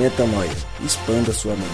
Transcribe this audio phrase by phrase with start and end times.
[0.00, 0.48] Metanoia.
[0.82, 1.68] Expanda sua mente.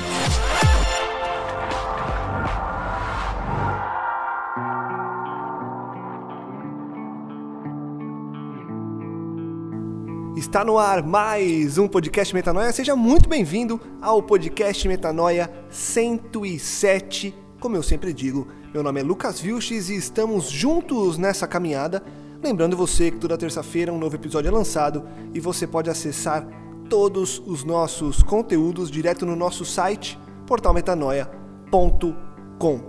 [10.36, 12.72] Está no ar mais um podcast Metanoia.
[12.72, 17.32] Seja muito bem-vindo ao podcast Metanoia 107.
[17.60, 22.02] Como eu sempre digo, meu nome é Lucas Vilches e estamos juntos nessa caminhada.
[22.42, 27.42] Lembrando você que toda terça-feira um novo episódio é lançado e você pode acessar todos
[27.46, 32.80] os nossos conteúdos direto no nosso site portalmetanoia.com.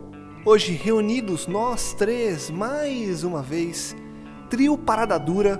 [0.46, 3.96] Hoje reunidos nós três mais uma vez,
[4.50, 5.60] trio Parada Dura,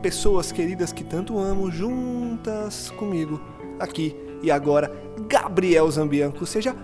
[0.00, 3.40] pessoas queridas que tanto amo juntas comigo
[3.78, 4.90] aqui e agora,
[5.28, 6.74] Gabriel Zambianco, seja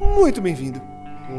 [0.00, 0.80] muito bem-vindo.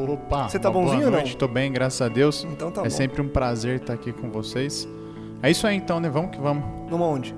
[0.09, 0.47] Opa!
[0.47, 1.19] Você tá bonzinho boa ou não?
[1.19, 2.47] noite, Tô bem, graças a Deus.
[2.49, 2.89] Então tá é bom.
[2.89, 4.88] sempre um prazer estar aqui com vocês.
[5.43, 6.09] É isso aí então, né?
[6.09, 6.63] Vamos que vamos.
[6.89, 7.35] Vamos aonde?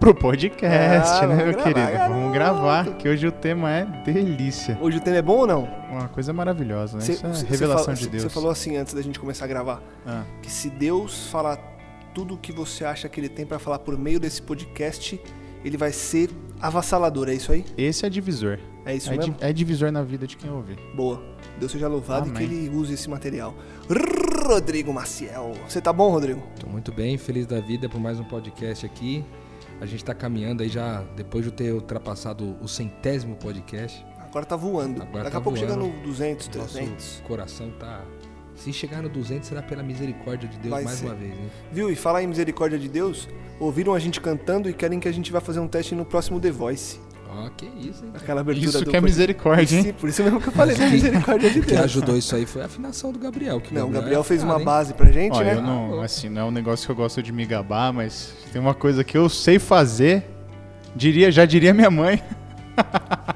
[0.00, 1.92] Pro podcast, Ah, né, meu gravar, querido?
[1.92, 2.12] garoto.
[2.14, 4.78] Vamos gravar, que hoje o tema é delícia.
[4.80, 5.64] Hoje o tema é bom ou não?
[5.90, 7.02] Uma coisa maravilhosa, né?
[7.04, 8.22] Cê- isso é cê- cê revelação fala- de cê- Deus.
[8.22, 11.58] Você falou assim antes da gente começar a gravar, Ah, que se Deus falar
[12.14, 15.20] tudo o que você acha que ele tem pra falar por meio desse podcast,
[15.64, 17.64] ele vai ser avassalador, é isso aí?
[17.76, 18.58] esse é divisor.
[18.86, 19.34] É isso É, mesmo?
[19.34, 20.78] di- é divisor na vida de quem ouvir.
[20.94, 21.20] Boa.
[21.58, 22.56] Deus seja louvado e que Amém.
[22.66, 23.52] ele use esse material.
[24.46, 25.52] Rodrigo Maciel.
[25.68, 26.40] Você tá bom, Rodrigo?
[26.58, 29.24] Tô muito bem, feliz da vida por mais um podcast aqui.
[29.80, 34.04] A gente tá caminhando aí já, depois de eu ter ultrapassado o centésimo podcast.
[34.18, 35.00] Agora tá voando.
[35.02, 35.94] Agora Daqui tá a pouco chega voando.
[35.96, 37.22] no 200, Nosso 300.
[37.26, 38.02] coração tá...
[38.56, 41.06] Se chegar no 200 será pela misericórdia de Deus Vai mais ser.
[41.06, 41.48] uma vez, né?
[41.70, 41.90] Viu?
[41.92, 43.28] E falar em misericórdia de Deus,
[43.60, 46.40] ouviram a gente cantando e querem que a gente vá fazer um teste no próximo
[46.40, 46.98] The Voice.
[47.30, 48.10] Ó, que isso, hein?
[48.14, 49.82] Aquela abertura Isso do que é misericórdia, hein?
[49.84, 51.80] Sim, por isso mesmo que eu falei da misericórdia de O que Deus.
[51.82, 53.60] ajudou isso aí foi a afinação do Gabriel.
[53.60, 54.64] Que Não, o é Gabriel fez uma afinado, hein?
[54.76, 55.54] base pra gente, Ó, né?
[55.54, 58.60] eu não, assim, não é um negócio que eu gosto de me gabar, mas tem
[58.60, 60.24] uma coisa que eu sei fazer,
[60.96, 62.22] diria, já diria minha mãe.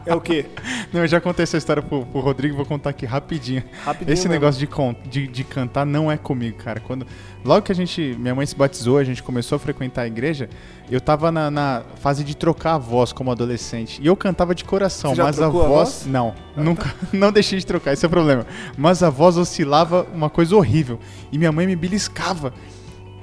[0.06, 0.46] É o quê?
[0.92, 3.62] Não, eu já contei essa história pro, pro Rodrigo, vou contar aqui rapidinho.
[3.84, 4.32] Rapidinho Esse mesmo.
[4.40, 6.80] negócio de, con- de, de cantar não é comigo, cara.
[6.80, 7.06] Quando,
[7.44, 10.50] logo que a gente, minha mãe se batizou, a gente começou a frequentar a igreja,
[10.90, 14.00] eu tava na, na fase de trocar a voz como adolescente.
[14.02, 16.06] E eu cantava de coração, mas a trocou a voz, voz?
[16.06, 18.46] não, nunca, não deixei de trocar, esse é o problema.
[18.76, 20.98] Mas a voz oscilava uma coisa horrível.
[21.32, 22.52] E minha mãe me beliscava.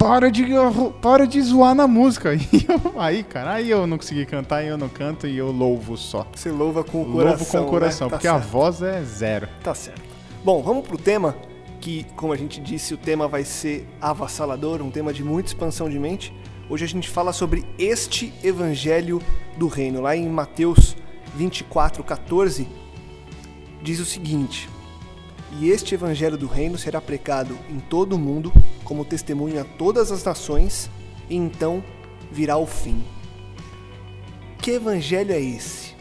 [0.00, 0.46] Para de,
[1.02, 2.30] para de zoar na música.
[2.50, 5.52] E eu- aí, cara, aí eu não consegui cantar e eu não canto e eu
[5.52, 6.26] louvo só.
[6.34, 7.28] Você louva com o coração.
[7.28, 8.10] Louvo com o coração, né?
[8.12, 8.48] Tá porque a certo.
[8.48, 9.46] voz é zero.
[9.62, 10.00] Tá certo.
[10.42, 11.36] Bom, vamos pro tema,
[11.82, 15.90] que, como a gente disse, o tema vai ser avassalador, um tema de muita expansão
[15.90, 16.32] de mente.
[16.70, 19.20] Hoje a gente fala sobre este evangelho
[19.58, 20.00] do reino.
[20.00, 20.96] Lá em Mateus
[21.36, 22.66] 24, 14,
[23.82, 24.66] diz o seguinte:
[25.58, 28.52] E este evangelho do reino será pregado em todo o mundo,
[28.84, 30.88] como testemunho a todas as nações,
[31.28, 31.82] e então
[32.30, 33.02] virá o fim.
[34.58, 35.94] Que evangelho é esse?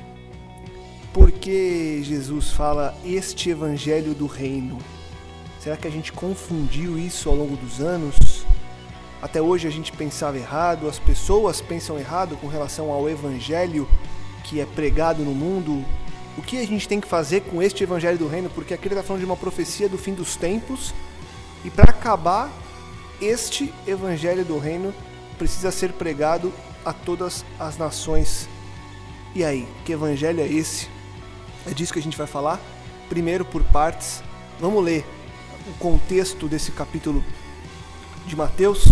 [1.13, 4.77] Por que Jesus fala este evangelho do reino?
[5.59, 8.15] Será que a gente confundiu isso ao longo dos anos?
[9.21, 13.87] Até hoje a gente pensava errado, as pessoas pensam errado com relação ao evangelho
[14.45, 15.83] que é pregado no mundo.
[16.39, 18.49] O que a gente tem que fazer com este evangelho do reino?
[18.49, 20.93] Porque aqui ele está falando de uma profecia do fim dos tempos
[21.65, 22.49] e para acabar,
[23.19, 24.93] este evangelho do reino
[25.37, 26.53] precisa ser pregado
[26.85, 28.47] a todas as nações.
[29.35, 30.87] E aí, que evangelho é esse?
[31.69, 32.57] É disso que a gente vai falar.
[33.09, 34.23] Primeiro por partes.
[34.61, 35.05] Vamos ler
[35.67, 37.21] o contexto desse capítulo
[38.25, 38.85] de Mateus.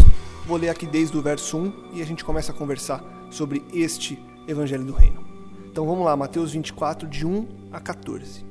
[0.45, 4.21] Vou ler aqui desde o verso 1 e a gente começa a conversar sobre este
[4.45, 5.36] evangelho do reino.
[5.77, 8.43] Então vamos lá, Mateus 24, de 1 a 14.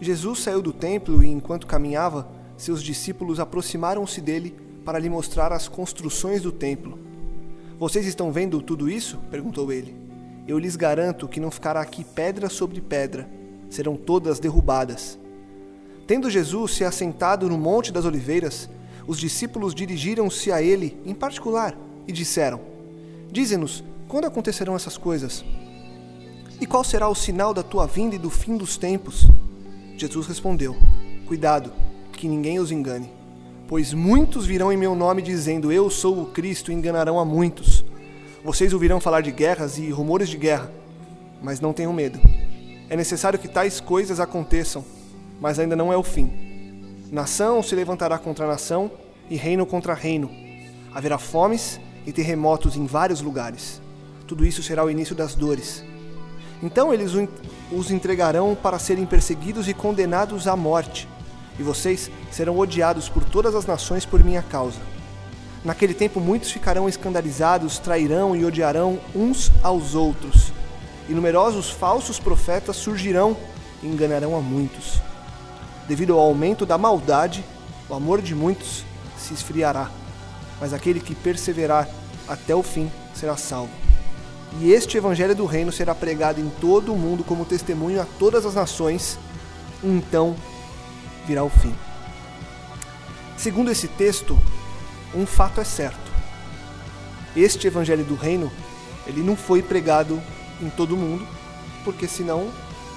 [0.00, 5.68] Jesus saiu do templo e, enquanto caminhava, seus discípulos aproximaram-se dele para lhe mostrar as
[5.68, 6.98] construções do templo.
[7.78, 9.18] Vocês estão vendo tudo isso?
[9.30, 9.94] perguntou ele.
[10.48, 13.28] Eu lhes garanto que não ficará aqui pedra sobre pedra,
[13.68, 15.18] serão todas derrubadas.
[16.06, 18.66] Tendo Jesus se assentado no Monte das Oliveiras,
[19.06, 21.76] os discípulos dirigiram-se a ele em particular
[22.08, 22.62] e disseram:
[23.30, 25.44] Dize-nos, quando acontecerão essas coisas?
[26.58, 29.26] E qual será o sinal da tua vinda e do fim dos tempos?
[29.96, 30.74] Jesus respondeu:
[31.26, 31.72] Cuidado,
[32.12, 33.10] que ninguém os engane.
[33.68, 37.84] Pois muitos virão em meu nome dizendo: Eu sou o Cristo, e enganarão a muitos.
[38.42, 40.70] Vocês ouvirão falar de guerras e rumores de guerra,
[41.42, 42.18] mas não tenham medo.
[42.88, 44.84] É necessário que tais coisas aconteçam,
[45.40, 46.30] mas ainda não é o fim.
[47.10, 48.90] Nação se levantará contra nação
[49.28, 50.30] e reino contra reino.
[50.94, 53.82] Haverá fomes e terremotos em vários lugares.
[54.26, 55.84] Tudo isso será o início das dores.
[56.62, 57.12] Então eles
[57.70, 61.08] os entregarão para serem perseguidos e condenados à morte,
[61.58, 64.78] e vocês serão odiados por todas as nações por minha causa.
[65.64, 70.52] Naquele tempo muitos ficarão escandalizados, trairão e odiarão uns aos outros.
[71.08, 73.36] e numerosos falsos profetas surgirão
[73.80, 75.00] e enganarão a muitos.
[75.86, 77.44] Devido ao aumento da maldade,
[77.88, 78.84] o amor de muitos
[79.16, 79.88] se esfriará,
[80.60, 81.88] mas aquele que perseverar
[82.26, 83.85] até o fim será salvo.
[84.58, 88.46] E este evangelho do reino será pregado em todo o mundo como testemunho a todas
[88.46, 89.18] as nações,
[89.84, 90.34] então
[91.26, 91.74] virá o fim.
[93.36, 94.38] Segundo esse texto,
[95.14, 96.10] um fato é certo.
[97.36, 98.50] Este evangelho do reino,
[99.06, 100.22] ele não foi pregado
[100.62, 101.26] em todo o mundo,
[101.84, 102.50] porque senão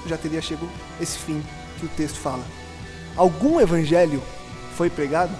[0.05, 0.69] já teria chegado
[0.99, 1.43] esse fim
[1.77, 2.43] que o texto fala.
[3.17, 4.23] Algum evangelho
[4.77, 5.35] foi pregado?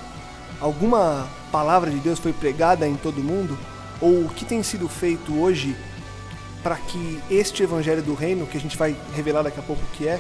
[0.60, 3.58] Alguma palavra de Deus foi pregada em todo o mundo?
[4.02, 5.78] Ou o que tem sido feito hoje
[6.64, 9.98] para que este evangelho do reino, que a gente vai revelar daqui a pouco o
[9.98, 10.20] que é,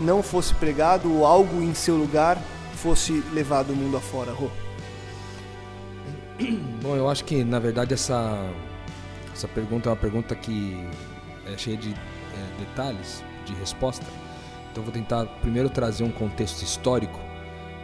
[0.00, 2.38] não fosse pregado ou algo em seu lugar
[2.74, 4.50] fosse levado o mundo afora, Rô?
[6.82, 8.50] Bom, eu acho que na verdade essa,
[9.32, 10.84] essa pergunta é uma pergunta que
[11.46, 14.06] é cheia de é, detalhes, de resposta.
[14.70, 17.20] Então vou tentar primeiro trazer um contexto histórico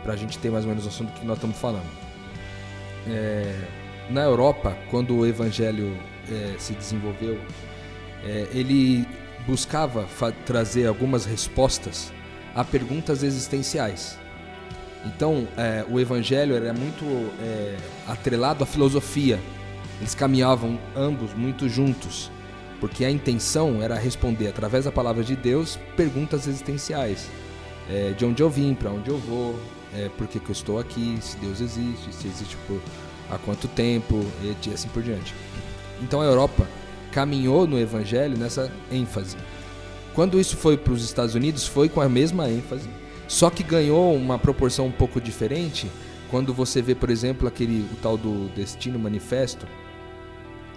[0.03, 1.87] para a gente ter mais ou menos noção do que nós estamos falando.
[3.07, 3.55] É,
[4.11, 5.97] na Europa, quando o Evangelho
[6.31, 7.39] é, se desenvolveu,
[8.25, 9.07] é, ele
[9.47, 10.07] buscava
[10.45, 12.13] trazer algumas respostas
[12.55, 14.19] a perguntas existenciais.
[15.07, 17.05] Então, é, o Evangelho era muito
[17.41, 17.77] é,
[18.07, 19.39] atrelado à filosofia.
[20.01, 22.31] Eles caminhavam ambos muito juntos,
[22.81, 27.29] porque a intenção era responder através da palavra de Deus perguntas existenciais:
[27.89, 29.59] é, de onde eu vim, para onde eu vou,
[29.95, 32.81] é, por que, que eu estou aqui, se Deus existe, se existe por
[33.31, 35.35] há quanto tempo, e assim por diante.
[36.03, 36.67] Então a Europa
[37.11, 39.37] caminhou no Evangelho nessa ênfase.
[40.15, 42.89] Quando isso foi para os Estados Unidos, foi com a mesma ênfase,
[43.27, 45.89] só que ganhou uma proporção um pouco diferente
[46.31, 49.67] quando você vê, por exemplo, aquele o tal do Destino Manifesto,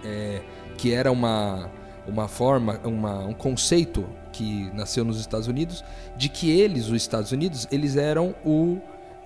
[0.03, 0.41] é,
[0.77, 1.69] que era uma,
[2.07, 5.83] uma forma, uma, um conceito que nasceu nos Estados Unidos,
[6.15, 8.79] de que eles, os Estados Unidos, eles eram o,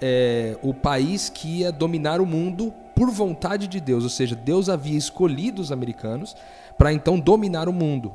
[0.07, 4.69] é, o país que ia dominar o mundo por vontade de Deus, ou seja, Deus
[4.69, 6.35] havia escolhido os americanos
[6.77, 8.13] para então dominar o mundo.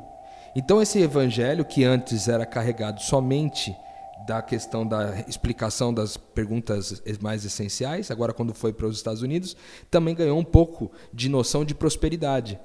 [0.54, 3.76] Então esse evangelho que antes era carregado somente
[4.24, 9.56] da questão da explicação das perguntas mais essenciais, agora quando foi para os Estados Unidos,
[9.90, 12.56] também ganhou um pouco de noção de prosperidade.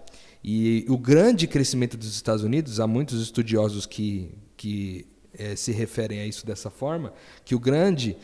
[0.44, 6.20] E o grande crescimento dos Estados Unidos, há muitos estudiosos que, que é, se referem
[6.20, 7.12] a isso dessa forma,
[7.44, 8.16] que o grande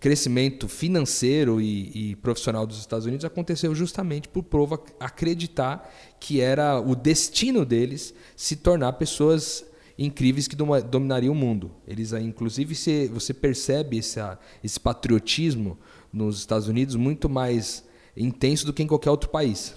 [0.00, 6.80] crescimento financeiro e, e, profissional dos Estados Unidos aconteceu justamente por prova acreditar que era
[6.80, 9.62] o destino deles se tornar pessoas
[9.98, 11.70] incríveis que dominariam o mundo.
[11.86, 15.78] Eles, inclusive, se, você percebe essa, esse patriotismo
[16.10, 17.84] nos Estados Unidos muito mais
[18.16, 19.74] intenso do que em qualquer outro país.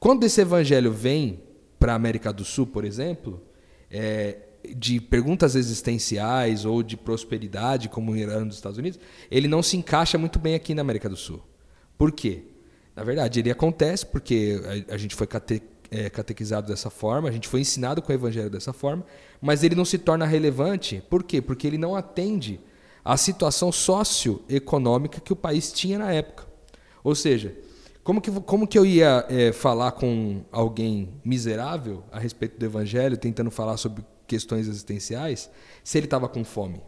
[0.00, 1.42] Quando esse evangelho vem
[1.78, 3.42] para a América do Sul, por exemplo,
[3.90, 4.38] é,
[4.76, 8.98] de perguntas existenciais ou de prosperidade, como era nos Estados Unidos,
[9.30, 11.42] ele não se encaixa muito bem aqui na América do Sul.
[11.98, 12.44] Por quê?
[12.94, 17.32] Na verdade, ele acontece porque a, a gente foi cate, é, catequizado dessa forma, a
[17.32, 19.04] gente foi ensinado com o evangelho dessa forma,
[19.40, 21.02] mas ele não se torna relevante.
[21.10, 21.40] Por quê?
[21.40, 22.60] Porque ele não atende
[23.04, 26.46] à situação socioeconômica que o país tinha na época.
[27.02, 27.54] Ou seja,
[28.04, 33.16] como que, como que eu ia é, falar com alguém miserável a respeito do evangelho,
[33.16, 35.50] tentando falar sobre questões existenciais,
[35.82, 36.80] se ele estava com fome.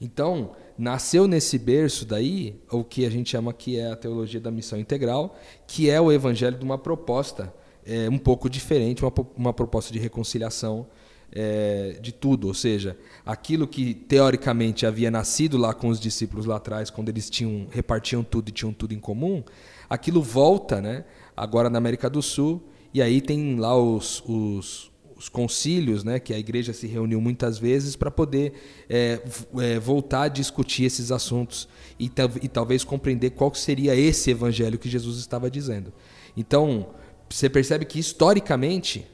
[0.00, 4.50] Então, nasceu nesse berço daí o que a gente chama que é a teologia da
[4.50, 7.52] missão integral, que é o evangelho de uma proposta
[7.84, 10.86] é, um pouco diferente, uma, uma proposta de reconciliação
[11.32, 16.56] é, de tudo, ou seja, aquilo que teoricamente havia nascido lá com os discípulos lá
[16.56, 19.42] atrás, quando eles tinham repartiam tudo e tinham tudo em comum,
[19.88, 21.04] aquilo volta, né?
[21.36, 22.62] Agora na América do Sul
[22.92, 27.58] e aí tem lá os, os os concílios, né, que a igreja se reuniu muitas
[27.58, 28.52] vezes para poder
[28.88, 29.20] é,
[29.58, 31.66] é, voltar a discutir esses assuntos
[31.98, 32.10] e,
[32.42, 35.90] e, talvez compreender qual seria esse evangelho que Jesus estava dizendo.
[36.36, 36.90] Então,
[37.30, 39.06] você percebe que historicamente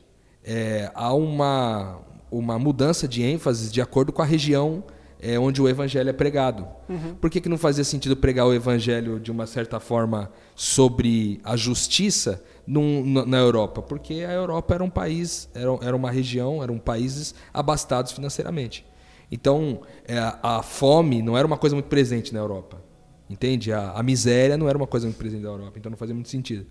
[0.44, 4.82] é, há uma, uma mudança de ênfase de acordo com a região
[5.22, 6.66] é, onde o evangelho é pregado.
[6.88, 7.14] Uhum.
[7.14, 11.56] Por que, que não fazia sentido pregar o evangelho de uma certa forma sobre a
[11.56, 13.80] justiça num, na Europa?
[13.80, 18.84] Porque a Europa era um país, era, era uma região, eram países abastados financeiramente.
[19.30, 22.82] Então, é, a fome não era uma coisa muito presente na Europa.
[23.30, 23.72] Entende?
[23.72, 26.28] A, a, miséria não era uma coisa muito presente na Europa, então não fazia muito
[26.28, 26.66] sentido.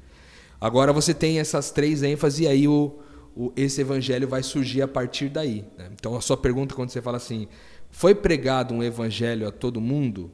[0.59, 2.99] Agora você tem essas três ênfases e aí o,
[3.35, 5.65] o, esse evangelho vai surgir a partir daí.
[5.77, 5.89] Né?
[5.93, 7.47] Então a sua pergunta quando você fala assim,
[7.91, 10.31] foi pregado um evangelho a todo mundo?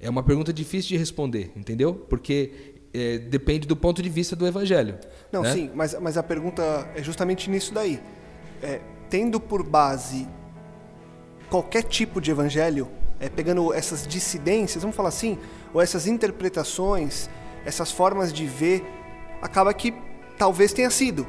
[0.00, 1.94] É uma pergunta difícil de responder, entendeu?
[1.94, 4.98] Porque é, depende do ponto de vista do evangelho.
[5.32, 5.52] Não, né?
[5.52, 8.00] sim, mas, mas a pergunta é justamente nisso daí.
[8.62, 10.28] é, tendo por base
[11.48, 12.88] qualquer tipo de evangelho,
[13.18, 15.38] é, pegando essas dissidências, vamos falar assim,
[15.72, 17.28] ou essas interpretações,
[17.64, 18.84] essas formas de ver,
[19.40, 19.94] acaba que
[20.36, 21.26] talvez tenha sido.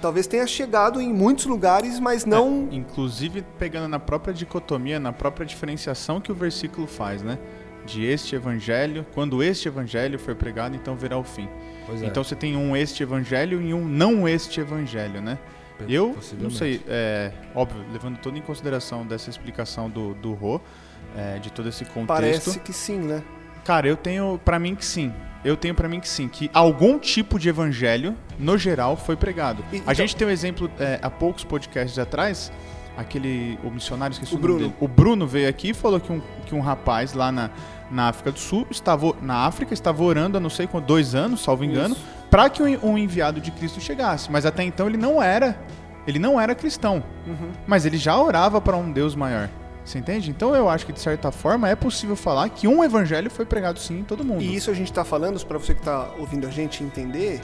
[0.00, 2.68] Talvez tenha chegado em muitos lugares, mas não.
[2.70, 7.38] É, inclusive pegando na própria dicotomia, na própria diferenciação que o versículo faz, né?
[7.84, 11.48] De este evangelho, quando este evangelho foi pregado, então virá o fim.
[11.86, 12.06] Pois é.
[12.06, 15.38] Então você tem um este evangelho e um não este evangelho, né?
[15.88, 20.60] Eu não sei, é, óbvio, levando toda em consideração dessa explicação do, do Rô,
[21.16, 22.06] é, de todo esse contexto.
[22.06, 23.22] Parece que sim, né?
[23.70, 25.12] Cara, eu tenho pra mim que sim.
[25.44, 29.64] Eu tenho pra mim que sim, que algum tipo de evangelho, no geral, foi pregado.
[29.72, 32.50] E- a então- gente tem um exemplo é, há poucos podcasts atrás,
[32.96, 34.68] aquele o missionário esqueci O o, nome Bruno.
[34.70, 34.74] dele.
[34.80, 37.48] O Bruno veio aqui e falou que um, que um rapaz lá na,
[37.92, 41.40] na África do Sul estava na África estava orando há não sei quanto dois anos,
[41.40, 41.96] salvo engano,
[42.28, 44.32] para que um, um enviado de Cristo chegasse.
[44.32, 45.56] Mas até então ele não era,
[46.08, 47.04] ele não era cristão.
[47.24, 47.50] Uhum.
[47.68, 49.48] Mas ele já orava para um Deus maior.
[49.90, 50.30] Você entende?
[50.30, 53.80] Então eu acho que de certa forma é possível falar que um evangelho foi pregado
[53.80, 54.40] sim em todo mundo.
[54.40, 57.40] E isso a gente está falando, para você que está ouvindo a gente entender,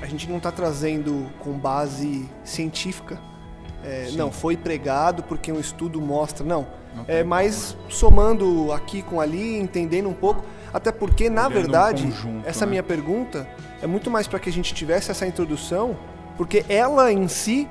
[0.00, 3.20] a gente não está trazendo com base científica.
[3.84, 6.44] É, não, foi pregado porque um estudo mostra.
[6.44, 6.66] Não.
[6.96, 10.42] Não É tem mais somando aqui com ali, entendendo um pouco.
[10.72, 12.70] Até porque, na Olhando um verdade, conjunto, essa né?
[12.70, 13.46] minha pergunta
[13.82, 15.96] é muito mais para que a gente tivesse essa introdução,
[16.38, 17.68] porque ela em si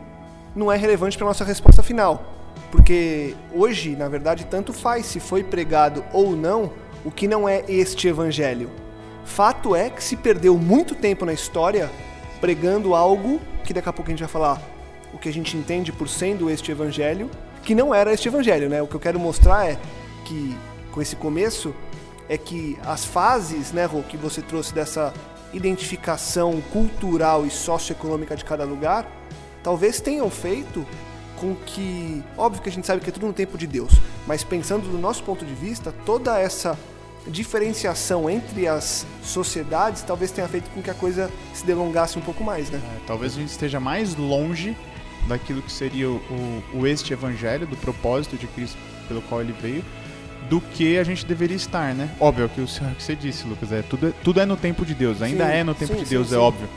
[0.56, 2.39] não é relevante para nossa resposta final.
[2.72, 6.72] Porque hoje, na verdade, tanto faz se foi pregado ou não
[7.04, 8.70] o que não é este evangelho.
[9.26, 11.90] Fato é que se perdeu muito tempo na história
[12.42, 14.62] pregando algo que daqui a pouco a gente vai falar
[15.14, 17.30] o que a gente entende por sendo este evangelho,
[17.64, 18.82] que não era este evangelho, né?
[18.82, 19.78] O que eu quero mostrar é
[20.26, 20.56] que
[20.92, 21.74] com esse começo
[22.28, 25.14] é que as fases, né, que você trouxe dessa
[25.52, 29.08] identificação cultural e socioeconômica de cada lugar,
[29.64, 30.86] talvez tenham feito
[31.40, 33.92] com que, óbvio que a gente sabe que é tudo no tempo de Deus,
[34.28, 36.78] mas pensando do nosso ponto de vista, toda essa
[37.28, 42.44] diferenciação entre as sociedades talvez tenha feito com que a coisa se delongasse um pouco
[42.44, 42.80] mais, né?
[42.84, 44.76] É, talvez a gente esteja mais longe
[45.28, 48.78] daquilo que seria o, o- o este evangelho, do propósito de Cristo
[49.08, 49.84] pelo qual ele veio,
[50.50, 52.10] do que a gente deveria estar, né?
[52.20, 52.66] Óbvio, é o que o
[52.96, 55.52] que você disse, Lucas, é tudo, é tudo é no tempo de Deus, ainda Sim,
[55.52, 56.36] é no tempo sim, de Deus, sim.
[56.36, 56.68] é óbvio.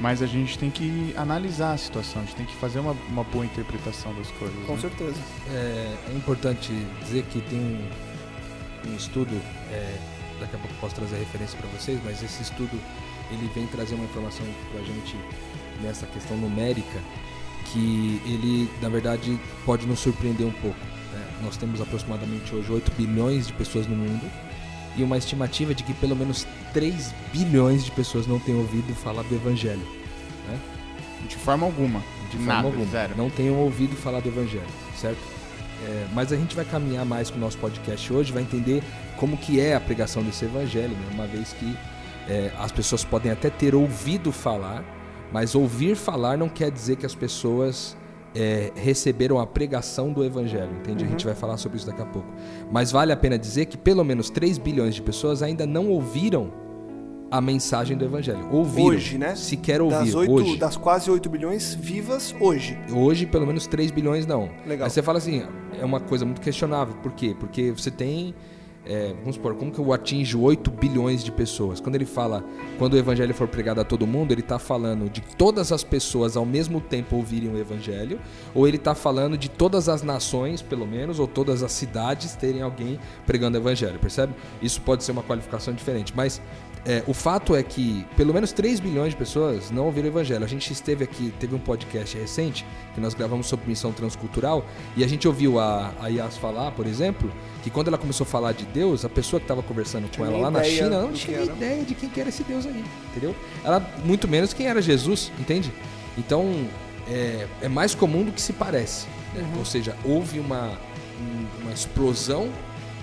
[0.00, 3.22] Mas a gente tem que analisar a situação, a gente tem que fazer uma, uma
[3.22, 4.56] boa interpretação das coisas.
[4.66, 4.80] Com né?
[4.80, 5.20] certeza.
[5.50, 9.34] É, é importante dizer que tem um, um estudo,
[9.70, 9.98] é,
[10.40, 12.80] daqui a pouco eu posso trazer a referência para vocês, mas esse estudo
[13.30, 15.16] ele vem trazer uma informação para a gente
[15.82, 16.98] nessa questão numérica
[17.72, 20.80] que ele, na verdade, pode nos surpreender um pouco.
[21.12, 21.28] né?
[21.42, 24.49] Nós temos aproximadamente hoje 8 bilhões de pessoas no mundo
[24.96, 29.22] e uma estimativa de que pelo menos 3 bilhões de pessoas não têm ouvido falar
[29.22, 30.00] do Evangelho.
[31.28, 32.00] De forma alguma.
[32.30, 32.86] De, forma nada, alguma.
[32.86, 33.14] zero.
[33.16, 34.66] Não tenham ouvido falar do Evangelho,
[34.96, 35.20] certo?
[35.86, 38.82] É, mas a gente vai caminhar mais com o nosso podcast hoje, vai entender
[39.16, 41.08] como que é a pregação desse Evangelho, né?
[41.12, 41.76] uma vez que
[42.28, 44.84] é, as pessoas podem até ter ouvido falar,
[45.32, 47.96] mas ouvir falar não quer dizer que as pessoas
[48.34, 51.04] é, receberam a pregação do Evangelho, entende?
[51.04, 52.28] A gente vai falar sobre isso daqui a pouco.
[52.70, 56.52] Mas vale a pena dizer que pelo menos 3 bilhões de pessoas ainda não ouviram
[57.30, 58.48] a mensagem do Evangelho.
[58.50, 59.36] Ouviram, Hoje, né?
[59.36, 60.56] sequer ouvir, Das, oito, hoje.
[60.56, 62.76] das quase 8 bilhões vivas hoje.
[62.92, 64.50] Hoje, pelo menos 3 bilhões não.
[64.66, 64.86] Legal.
[64.86, 65.44] Aí você fala assim,
[65.78, 66.94] é uma coisa muito questionável.
[67.02, 67.36] Por quê?
[67.38, 68.34] Porque você tem.
[68.84, 71.80] É, vamos supor, como que eu atinjo 8 bilhões de pessoas?
[71.80, 72.42] Quando ele fala,
[72.78, 76.36] quando o evangelho for pregado a todo mundo, ele está falando de todas as pessoas
[76.36, 78.18] ao mesmo tempo ouvirem o evangelho,
[78.54, 82.62] ou ele está falando de todas as nações, pelo menos, ou todas as cidades terem
[82.62, 84.34] alguém pregando o evangelho, percebe?
[84.62, 86.40] Isso pode ser uma qualificação diferente, mas
[86.86, 90.44] é, o fato é que pelo menos 3 bilhões de pessoas não ouviram o evangelho.
[90.44, 94.64] A gente esteve aqui, teve um podcast recente que nós gravamos sobre missão transcultural
[94.96, 97.30] e a gente ouviu a, a Yas falar, por exemplo,
[97.62, 100.38] que quando ela começou a falar de Deus, a pessoa que estava conversando com ela
[100.38, 103.36] lá na China não tinha ideia de quem que era esse Deus aí, entendeu?
[103.62, 105.70] Ela, muito menos quem era Jesus, entende?
[106.16, 106.66] Então,
[107.08, 109.06] é, é mais comum do que se parece.
[109.34, 109.42] né?
[109.42, 109.58] Uhum.
[109.58, 110.78] Ou seja, houve uma,
[111.20, 112.48] um- uma explosão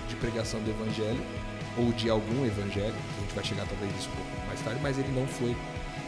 [0.08, 1.20] de pregação do evangelho
[1.76, 2.94] ou de algum evangelho,
[3.38, 5.56] vai chegar talvez nisso um pouco mais tarde, mas ele não foi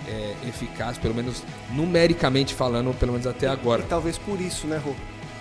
[0.08, 3.82] é, eficaz, pelo menos numericamente falando, pelo menos até agora.
[3.82, 4.92] E talvez por isso, né, Rô?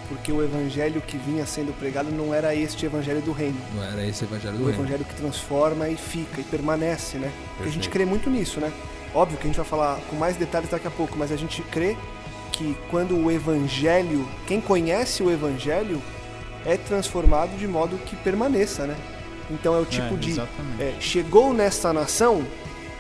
[0.08, 3.58] Porque o evangelho que vinha sendo pregado não era este evangelho do reino.
[3.76, 4.82] Não era esse evangelho do O reino.
[4.82, 7.32] evangelho que transforma e fica e permanece, né?
[7.56, 8.72] Porque a gente crê muito nisso, né?
[9.14, 11.62] Óbvio que a gente vai falar com mais detalhes daqui a pouco, mas a gente
[11.64, 11.96] crê
[12.52, 16.02] que quando o evangelho, quem conhece o evangelho,
[16.66, 18.96] é transformado de modo que permaneça, né?
[19.50, 22.46] Então é o tipo É, de é, chegou nesta nação,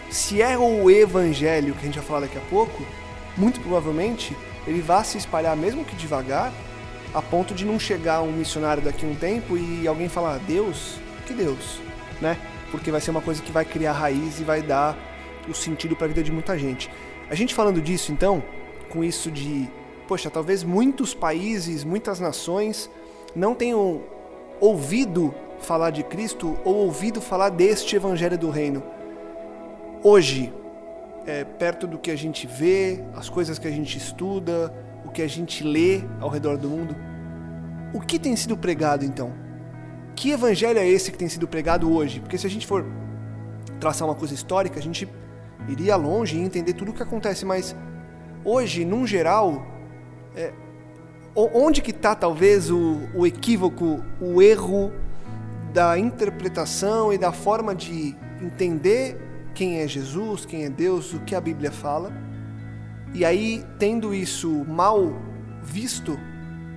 [0.10, 2.84] se é o evangelho que a gente vai falar daqui a pouco,
[3.38, 6.52] muito provavelmente ele vá se espalhar, mesmo que devagar,
[7.14, 10.96] a ponto de não chegar um missionário daqui a um tempo e alguém falar, Deus?
[11.26, 11.80] Que Deus?
[12.22, 12.38] Né?
[12.72, 14.98] Porque vai ser uma coisa que vai criar raiz e vai dar
[15.48, 16.90] o sentido para a vida de muita gente.
[17.30, 18.44] A gente falando disso, então,
[18.90, 19.68] com isso de,
[20.08, 22.90] poxa, talvez muitos países, muitas nações
[23.36, 24.02] não tenham
[24.60, 28.84] ouvido falar de Cristo ou ouvido falar deste Evangelho do Reino.
[30.04, 30.54] Hoje,
[31.26, 34.74] é, perto do que a gente vê, as coisas que a gente estuda,
[35.06, 36.96] o que a gente lê ao redor do mundo,
[37.94, 39.34] o que tem sido pregado então?
[40.16, 42.20] Que evangelho é esse que tem sido pregado hoje?
[42.20, 42.86] Porque se a gente for
[43.80, 45.08] traçar uma coisa histórica, a gente
[45.68, 47.76] iria longe e entender tudo o que acontece, mas
[48.44, 49.66] hoje, num geral,
[50.36, 50.52] é,
[51.36, 54.92] onde que está talvez o, o equívoco, o erro
[55.74, 59.18] da interpretação e da forma de entender
[59.54, 62.12] quem é Jesus, quem é Deus, o que a Bíblia fala.
[63.14, 65.14] E aí, tendo isso mal
[65.62, 66.18] visto,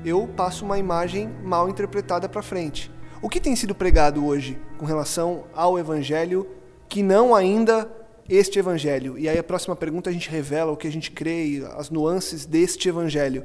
[0.05, 2.91] eu passo uma imagem mal interpretada para frente.
[3.21, 6.47] O que tem sido pregado hoje com relação ao evangelho
[6.89, 7.89] que não ainda
[8.29, 9.17] este evangelho?
[9.17, 12.45] E aí a próxima pergunta a gente revela o que a gente crê, as nuances
[12.45, 13.45] deste evangelho.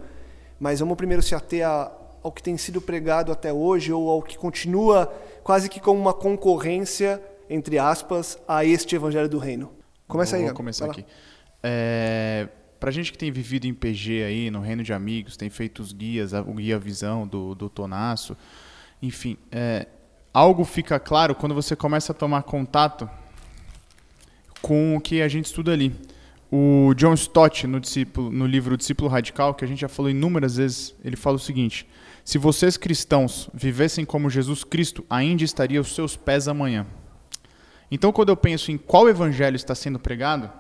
[0.59, 1.91] Mas vamos primeiro se ater a,
[2.23, 5.13] ao que tem sido pregado até hoje ou ao que continua
[5.47, 9.71] quase que como uma concorrência, entre aspas, a este evangelho do reino.
[10.05, 11.05] Começa Vou aí, Vou começar aqui.
[11.63, 15.81] É, pra gente que tem vivido em PG aí, no Reino de Amigos, tem feito
[15.81, 18.35] os guias, a- o guia Visão do, do Tonasso,
[19.01, 19.87] enfim, é,
[20.33, 23.09] algo fica claro quando você começa a tomar contato
[24.61, 25.95] com o que a gente estuda ali.
[26.51, 30.57] O John Stott, no, discípulo, no livro Discípulo Radical, que a gente já falou inúmeras
[30.57, 31.87] vezes, ele fala o seguinte:
[32.27, 36.86] Se vocês cristãos vivessem como Jesus Cristo, ainda estaria aos seus pés amanhã.
[37.89, 40.51] Então, quando eu penso em qual evangelho está sendo pregado,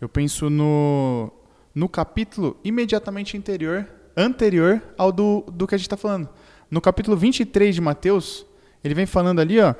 [0.00, 1.32] eu penso no,
[1.74, 6.28] no capítulo imediatamente anterior, anterior ao do, do que a gente está falando.
[6.70, 8.46] No capítulo 23 de Mateus,
[8.84, 9.74] ele vem falando ali, ó,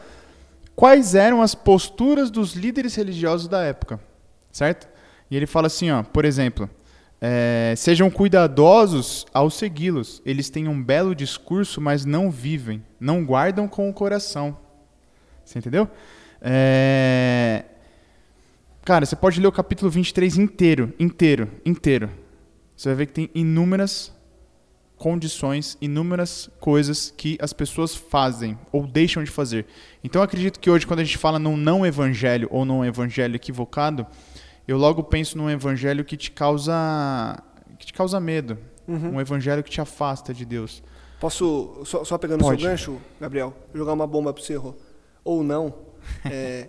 [0.74, 4.00] quais eram as posturas dos líderes religiosos da época,
[4.50, 4.88] certo?
[5.30, 6.68] E ele fala assim, ó, por exemplo,
[7.20, 10.22] é, sejam cuidadosos ao segui-los.
[10.24, 14.56] Eles têm um belo discurso, mas não vivem, não guardam com o coração.
[15.44, 15.88] Você entendeu?
[16.40, 17.64] É,
[18.86, 22.08] Cara, você pode ler o capítulo 23 inteiro, inteiro, inteiro.
[22.76, 24.12] Você vai ver que tem inúmeras
[24.96, 29.66] condições, inúmeras coisas que as pessoas fazem ou deixam de fazer.
[30.04, 34.06] Então acredito que hoje, quando a gente fala num não evangelho ou num evangelho equivocado,
[34.66, 37.42] eu logo penso num evangelho que te causa
[37.78, 38.56] que te causa medo,
[38.88, 40.82] um evangelho que te afasta de Deus.
[41.20, 42.60] Posso, só, só pegando o Pode.
[42.60, 44.76] seu gancho, Gabriel, jogar uma bomba pro Cerro?
[45.24, 45.74] Ou não?
[46.30, 46.68] É,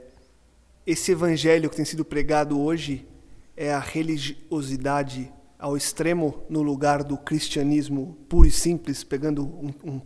[0.85, 3.07] esse evangelho que tem sido pregado hoje
[3.55, 10.01] é a religiosidade ao extremo no lugar do cristianismo puro e simples, pegando um- um-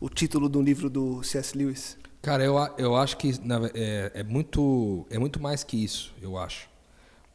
[0.00, 1.56] o título do livro do C.S.
[1.56, 1.96] Lewis.
[2.22, 6.36] Cara, eu, eu acho que na é, é muito, é muito mais que isso, eu
[6.36, 6.68] acho.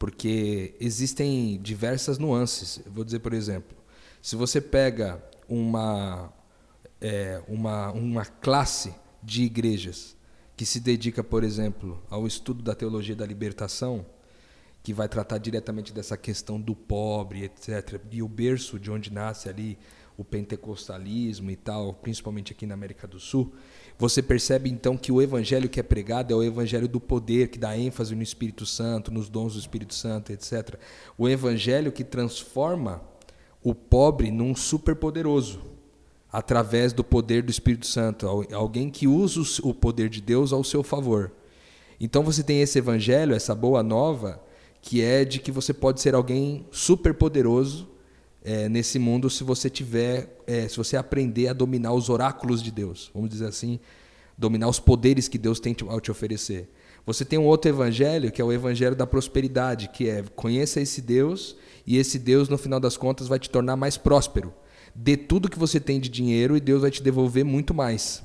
[0.02, 2.82] Porque existem diversas nuances.
[2.84, 3.76] Eu vou dizer, por exemplo,
[4.20, 6.32] se você pega uma,
[7.00, 10.16] é, uma, uma classe de igrejas
[10.56, 14.04] que se dedica, por exemplo, ao estudo da teologia da libertação,
[14.82, 18.00] que vai tratar diretamente dessa questão do pobre, etc.
[18.10, 19.78] E o berço de onde nasce ali
[20.16, 23.52] o pentecostalismo e tal, principalmente aqui na América do Sul,
[23.98, 27.58] você percebe então que o evangelho que é pregado é o evangelho do poder, que
[27.58, 30.76] dá ênfase no Espírito Santo, nos dons do Espírito Santo, etc.
[31.16, 33.02] O evangelho que transforma
[33.62, 35.60] o pobre num superpoderoso
[36.30, 40.64] através do poder do Espírito Santo, al- alguém que usa o poder de Deus ao
[40.64, 41.30] seu favor.
[42.00, 44.42] Então você tem esse evangelho, essa boa nova,
[44.80, 47.14] que é de que você pode ser alguém super
[48.44, 52.70] eh, nesse mundo se você tiver, eh, se você aprender a dominar os oráculos de
[52.70, 53.78] Deus, vamos dizer assim,
[54.36, 56.68] dominar os poderes que Deus tem te- ao te oferecer.
[57.04, 61.00] Você tem um outro evangelho que é o evangelho da prosperidade, que é conheça esse
[61.02, 64.52] Deus e esse Deus no final das contas vai te tornar mais próspero.
[64.94, 68.22] Dê tudo que você tem de dinheiro e Deus vai te devolver muito mais.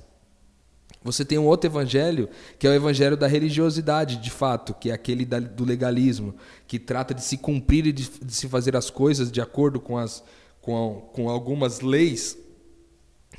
[1.08, 4.94] Você tem um outro evangelho, que é o evangelho da religiosidade, de fato, que é
[4.94, 6.36] aquele da- do legalismo,
[6.68, 9.98] que trata de se cumprir e de, de se fazer as coisas de acordo com,
[9.98, 10.22] as,
[10.62, 12.38] com, com algumas leis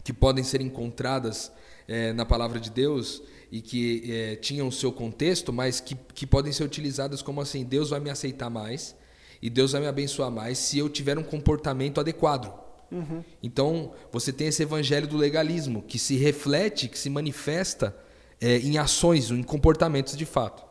[0.03, 1.53] que podem ser encontradas
[1.87, 6.27] eh, na palavra de Deus e que eh, tinham o seu contexto, mas que, que
[6.27, 8.97] podem ser utilizadas como assim: Deus vai me aceitar mais
[9.43, 12.68] e Deus vai me abençoar mais se eu tiver um comportamento adequado.
[13.42, 17.96] Então, você tem esse evangelho do legalismo, que se reflete, que se manifesta
[18.40, 20.66] eh, em ações, em comportamentos de fato.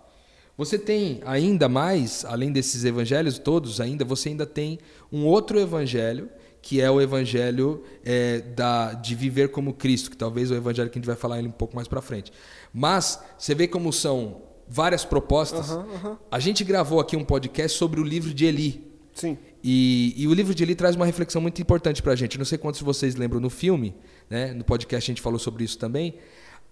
[0.58, 4.80] Você tem ainda mais, além desses evangelhos todos, ainda você ainda tem
[5.12, 6.30] um outro evangelho
[6.68, 10.90] que é o evangelho é, da, de viver como Cristo, que talvez é o evangelho
[10.90, 12.30] que a gente vai falar ele um pouco mais para frente.
[12.74, 15.72] Mas você vê como são várias propostas.
[15.72, 16.20] Aham, aham.
[16.30, 18.92] A gente gravou aqui um podcast sobre o livro de Eli.
[19.14, 19.38] Sim.
[19.64, 22.38] E, e o livro de Eli traz uma reflexão muito importante para a gente.
[22.38, 23.96] Não sei quantos de vocês lembram no filme,
[24.30, 24.54] né?
[24.54, 26.16] no podcast a gente falou sobre isso também.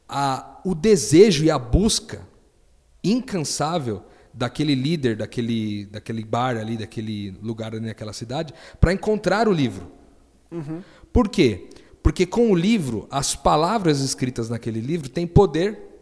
[0.08, 2.28] A, o desejo e a busca
[3.04, 9.52] incansável daquele líder, daquele, daquele bar ali, daquele lugar ali naquela cidade, para encontrar o
[9.52, 9.91] livro.
[11.12, 11.69] Por quê?
[12.04, 15.94] Porque com o livro, as palavras escritas naquele livro têm poder,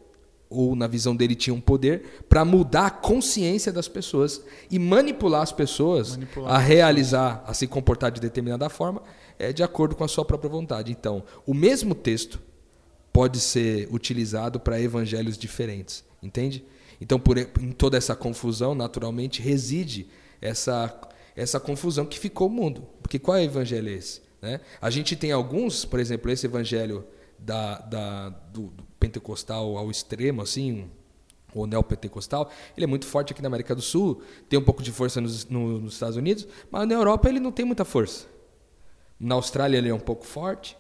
[0.53, 5.51] ou na visão dele tinham poder, para mudar a consciência das pessoas e manipular as
[5.51, 9.01] pessoas Manipular a realizar, a se comportar de determinada forma,
[9.39, 10.91] é, de acordo com a sua própria vontade.
[10.91, 12.39] Então, o mesmo texto
[13.11, 16.63] pode ser utilizado para evangelhos diferentes, entende?
[17.01, 20.07] Então, por, em toda essa confusão, naturalmente, reside
[20.41, 20.93] essa,
[21.35, 22.87] essa confusão que ficou o mundo.
[23.01, 24.21] Porque qual evangelho é esse?
[24.41, 24.59] né?
[24.81, 27.05] A gente tem alguns, por exemplo, esse evangelho
[27.39, 30.85] da, da- do, do pentecostal ao extremo, assim,
[31.53, 34.91] o neopentecostal, ele é muito forte aqui na América do Sul, tem um pouco de
[34.91, 38.25] força nos, no- nos Estados Unidos, mas na Europa ele não tem muita força.
[39.19, 40.75] Na Austrália ele é um pouco forte.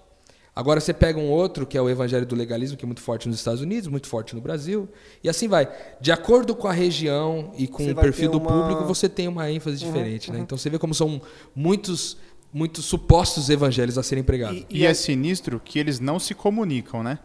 [0.55, 3.27] Agora você pega um outro, que é o evangelho do legalismo, que é muito forte
[3.27, 4.87] nos Estados Unidos, muito forte no Brasil,
[5.23, 5.67] e assim vai.
[5.99, 9.09] De acordo com a região e com Você o perfil do uma- Uhum, público, você
[9.09, 10.31] tem uma ênfase diferente.
[10.31, 10.39] Né?
[10.39, 11.21] Então você vê como são
[11.55, 12.17] muitos,
[12.53, 14.63] muitos supostos evangelhos a serem pregados.
[14.69, 17.17] E, E é sinistro que eles não se comunicam, né?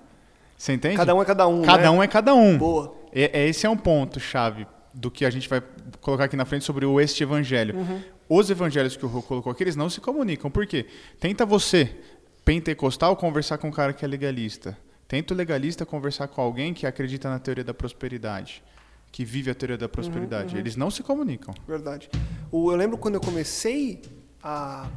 [0.59, 0.97] Você entende?
[0.97, 1.63] cada um é cada um.
[1.63, 1.91] Cada né?
[1.91, 2.59] um é cada um.
[2.59, 2.95] Boa.
[3.13, 5.63] É, é- esse é um ponto chave do que a gente vai
[6.01, 7.77] colocar aqui na frente sobre o este evangelho.
[7.77, 8.03] Uhum.
[8.29, 10.51] Os evangelhos que o Rô colocou aqui, eles não se comunicam.
[10.51, 10.87] Por quê?
[11.21, 11.97] Tenta você,
[12.45, 14.77] pentecostal, conversar com um cara que é legalista.
[15.07, 18.63] Tenta o legalista conversar com alguém que acredita na teoria da prosperidade,
[19.11, 20.55] que vive a teoria da prosperidade.
[20.55, 21.55] Uhum, Eles não se comunicam.
[21.67, 22.11] Verdade.
[22.51, 24.03] O, eu lembro quando eu comecei
[24.43, 24.89] a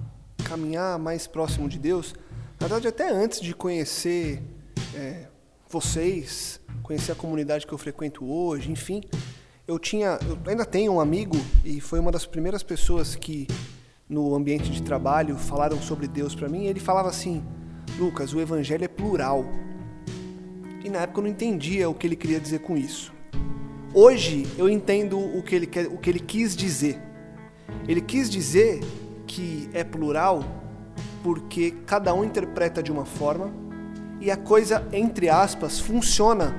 [0.44, 2.14] caminhar mais próximo de Deus,
[2.60, 4.42] na verdade até antes de conhecer
[4.94, 5.28] é,
[5.72, 9.02] vocês, conhecer a comunidade que eu frequento hoje, enfim,
[9.66, 13.48] eu tinha, eu ainda tenho um amigo e foi uma das primeiras pessoas que
[14.10, 16.66] no ambiente de trabalho falaram sobre Deus para mim.
[16.66, 17.42] Ele falava assim:
[17.98, 19.46] Lucas, o evangelho é plural.
[20.84, 23.14] E na época eu não entendia o que ele queria dizer com isso.
[23.94, 27.00] Hoje eu entendo o que ele, quer, o que ele quis dizer.
[27.88, 28.82] Ele quis dizer
[29.26, 30.44] que é plural
[31.24, 33.61] porque cada um interpreta de uma forma
[34.22, 36.56] e a coisa, entre aspas, funciona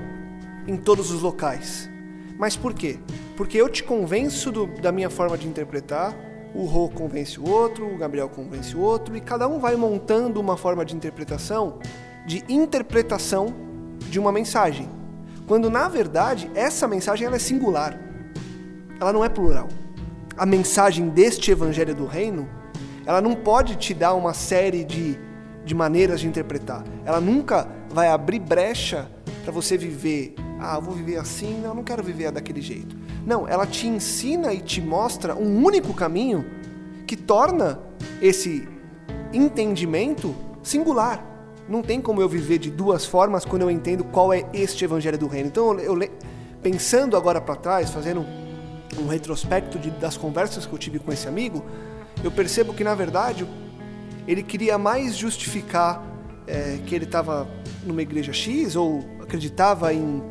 [0.67, 1.89] em todos os locais.
[2.37, 2.99] Mas por quê?
[3.37, 6.13] Porque eu te convenço do- da minha forma de interpretar,
[6.53, 10.39] o Rô convence o outro, o Gabriel convence o outro, e cada um vai montando
[10.39, 11.79] uma forma de interpretação,
[12.27, 13.53] de interpretação
[14.09, 14.87] de uma mensagem.
[15.47, 17.97] Quando na verdade essa mensagem ela é singular.
[18.99, 19.67] Ela não é plural.
[20.37, 22.47] A mensagem deste evangelho do reino,
[23.05, 25.19] ela não pode te dar uma série de,
[25.65, 26.83] de maneiras de interpretar.
[27.05, 29.09] Ela nunca vai abrir brecha
[29.43, 30.35] para você viver.
[30.59, 32.95] Ah, vou viver assim, não, não quero viver daquele jeito.
[33.25, 36.45] Não, ela te ensina e te mostra um único caminho
[37.07, 37.79] que torna
[38.21, 38.67] esse
[39.33, 41.25] entendimento singular.
[41.67, 45.17] Não tem como eu viver de duas formas quando eu entendo qual é este evangelho
[45.17, 45.47] do reino.
[45.47, 45.97] Então, eu,
[46.61, 48.25] pensando agora para trás, fazendo
[49.01, 51.63] um retrospecto de- das conversas que eu tive com esse amigo,
[52.23, 53.47] eu percebo que na verdade
[54.27, 56.03] ele queria mais justificar
[56.47, 57.47] eh, que ele estava
[57.85, 60.21] numa igreja X ou acreditava em,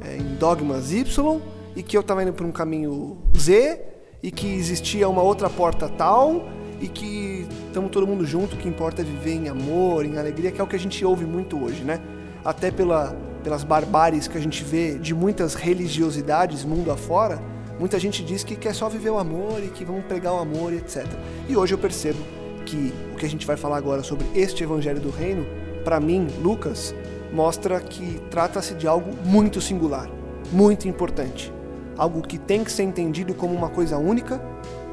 [0.00, 1.40] eh, em dogmas Y
[1.74, 3.80] e que eu estava indo por um caminho Z
[4.22, 6.48] e que existia uma outra porta tal
[6.80, 10.60] e que estamos todo mundo junto, que importa é viver em amor, em alegria, que
[10.60, 12.00] é o que a gente ouve muito hoje, né?
[12.42, 17.40] Até pela, pelas barbáries que a gente vê de muitas religiosidades mundo afora,
[17.78, 20.72] muita gente diz que quer só viver o amor e que vamos pregar o amor
[20.72, 21.06] etc.
[21.48, 22.39] E hoje eu percebo
[22.70, 25.44] que o que a gente vai falar agora sobre este evangelho do reino,
[25.84, 26.94] para mim, Lucas,
[27.32, 30.08] mostra que trata-se de algo muito singular,
[30.52, 31.52] muito importante.
[31.96, 34.40] Algo que tem que ser entendido como uma coisa única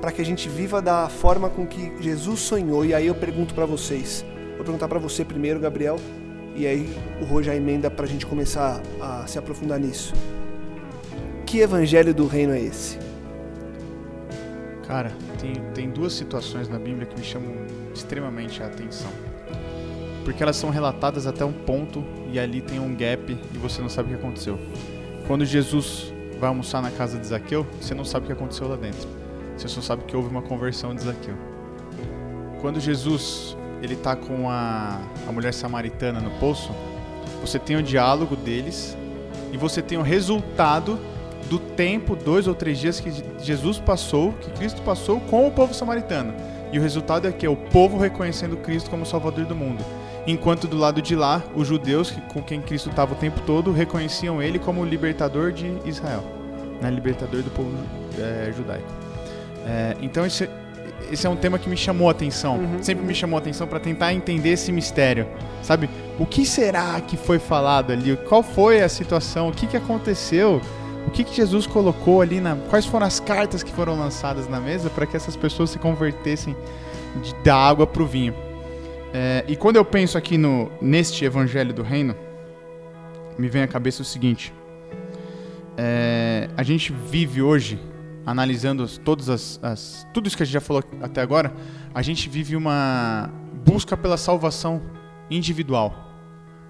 [0.01, 2.83] para que a gente viva da forma com que Jesus sonhou.
[2.83, 4.25] E aí eu pergunto para vocês.
[4.55, 5.97] Vou perguntar para você primeiro, Gabriel,
[6.55, 6.89] e aí
[7.21, 10.13] o Rô já emenda para a gente começar a se aprofundar nisso.
[11.45, 13.06] Que evangelho do reino é esse?
[14.87, 17.53] Cara, tem, tem duas situações na Bíblia que me chamam
[17.93, 19.11] extremamente a atenção.
[20.23, 23.89] Porque elas são relatadas até um ponto e ali tem um gap e você não
[23.89, 24.57] sabe o que aconteceu.
[25.27, 28.77] Quando Jesus vai almoçar na casa de Zaqueu, você não sabe o que aconteceu lá
[28.77, 29.07] dentro.
[29.57, 31.35] Você só sabe que houve uma conversão de Zaqueu.
[32.61, 36.71] Quando Jesus ele tá com a, a mulher samaritana no poço,
[37.41, 38.97] você tem o diálogo deles
[39.51, 40.97] e você tem o resultado
[41.49, 45.73] do tempo, dois ou três dias que Jesus passou, que Cristo passou com o povo
[45.73, 46.33] samaritano.
[46.71, 49.83] E o resultado é que é o povo reconhecendo Cristo como Salvador do mundo.
[50.25, 54.41] Enquanto do lado de lá, os judeus, com quem Cristo estava o tempo todo, reconheciam
[54.41, 56.23] ele como libertador de Israel,
[56.81, 56.89] né?
[56.91, 57.71] libertador do povo
[58.19, 58.87] é, judaico.
[59.65, 60.49] É, então esse,
[61.09, 62.83] esse é um tema que me chamou a atenção, Uhum.
[62.83, 65.27] sempre me chamou a atenção para tentar entender esse mistério,
[65.63, 65.89] sabe?
[66.19, 68.17] O que será que foi falado ali?
[68.27, 69.47] Qual foi a situação?
[69.47, 70.61] O que, que aconteceu?
[71.07, 72.55] O que, que Jesus colocou ali na.
[72.69, 76.55] Quais foram as cartas que foram lançadas na mesa para que essas pessoas se convertessem
[77.23, 78.35] de- da água para o vinho?
[79.13, 82.13] É, e quando eu penso aqui no, neste Evangelho do Reino,
[83.37, 84.53] me vem à cabeça o seguinte:
[85.77, 87.79] é, a gente vive hoje,
[88.25, 91.53] analisando as- todas as, as- tudo isso que a gente já falou até agora,
[91.93, 93.29] a gente vive uma
[93.65, 94.81] busca pela salvação
[95.31, 96.05] individual.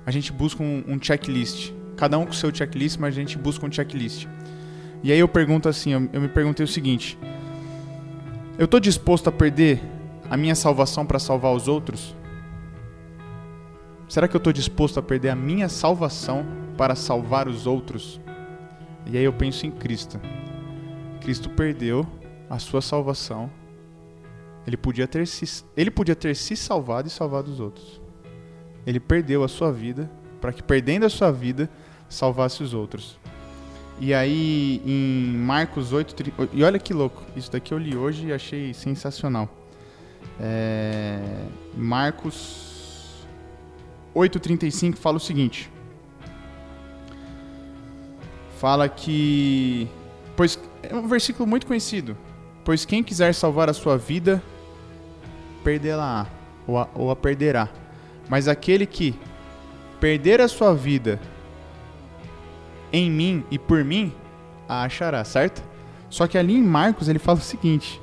[0.05, 3.65] A gente busca um, um checklist, cada um com seu checklist, mas a gente busca
[3.65, 4.27] um checklist.
[5.03, 7.17] E aí eu pergunto assim, eu, eu me perguntei o seguinte:
[8.57, 9.81] eu estou disposto a perder
[10.29, 12.15] a minha salvação para salvar os outros?
[14.07, 16.45] Será que eu estou disposto a perder a minha salvação
[16.77, 18.21] para salvar os outros?
[19.05, 20.19] E aí eu penso em Cristo.
[21.21, 22.07] Cristo perdeu
[22.49, 23.49] a sua salvação.
[24.65, 28.01] Ele podia ter se, ele podia ter se salvado e salvado os outros.
[28.85, 31.69] Ele perdeu a sua vida para que perdendo a sua vida
[32.09, 33.17] salvasse os outros.
[33.99, 38.27] E aí em Marcos 8, tri- e olha que louco, isso daqui eu li hoje
[38.27, 39.49] e achei sensacional.
[40.39, 41.19] É,
[41.75, 43.25] Marcos
[44.15, 45.71] 8:35 fala o seguinte:
[48.59, 49.87] Fala que
[50.35, 52.17] pois é um versículo muito conhecido.
[52.63, 54.41] Pois quem quiser salvar a sua vida
[55.63, 56.27] perdê-la
[56.67, 57.69] ou ou a perderá.
[58.29, 59.15] Mas aquele que
[59.99, 61.19] perder a sua vida
[62.91, 64.13] em mim e por mim,
[64.67, 65.63] a achará, certo?
[66.09, 68.01] Só que ali em Marcos ele fala o seguinte: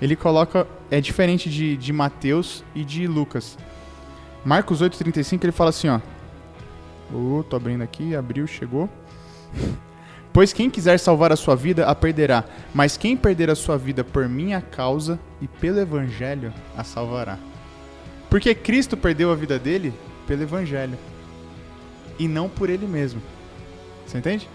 [0.00, 3.58] ele coloca, é diferente de, de Mateus e de Lucas.
[4.44, 6.00] Marcos 8,35 ele fala assim: ó.
[7.14, 8.88] Oh, tô abrindo aqui, abriu, chegou.
[10.32, 12.44] Pois quem quiser salvar a sua vida, a perderá.
[12.72, 17.38] Mas quem perder a sua vida por minha causa e pelo evangelho, a salvará.
[18.30, 19.92] Porque Cristo perdeu a vida dele
[20.26, 20.96] pelo evangelho.
[22.18, 23.20] E não por ele mesmo.
[24.06, 24.48] Você entende?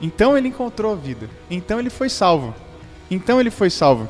[0.00, 1.28] Então ele encontrou a vida.
[1.50, 2.54] Então ele foi salvo.
[3.10, 4.08] Então ele foi salvo.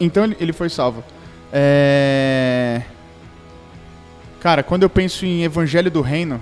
[0.00, 1.02] Então ele, foi salvo.
[1.52, 2.82] É...
[4.40, 6.40] Cara, quando eu penso em Evangelho do Reino,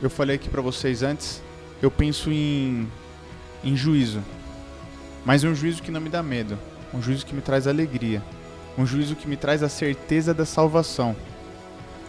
[0.00, 1.42] eu falei aqui pra vocês antes,
[1.82, 2.88] eu penso em,
[3.62, 4.22] em juízo.
[5.24, 6.58] Mas um juízo que não me dá medo.
[6.92, 8.22] Um juízo que me traz alegria.
[8.76, 11.14] Um juízo que me traz a certeza da salvação.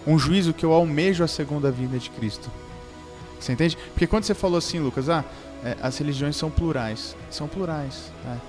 [0.07, 2.49] Um juízo que eu almejo a segunda vinda de Cristo.
[3.39, 3.77] Você entende?
[3.91, 5.23] Porque quando você falou assim, Lucas, ah,
[5.63, 7.15] é, as religiões são plurais.
[7.29, 8.11] São plurais.
[8.23, 8.39] né?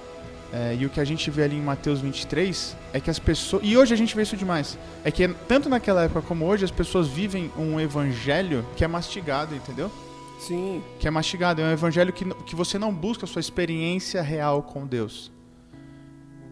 [0.53, 3.63] É, e o que a gente vê ali em Mateus 23 é que as pessoas.
[3.65, 4.79] E hoje a gente vê isso demais.
[5.05, 9.55] É que tanto naquela época como hoje as pessoas vivem um evangelho que é mastigado,
[9.55, 9.91] entendeu?
[10.39, 10.83] Sim.
[11.01, 11.61] Que é mastigado.
[11.61, 15.33] É um evangelho que, que você não busca a sua experiência real com Deus.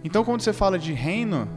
[0.03, 1.49] Então quando você fala de reino,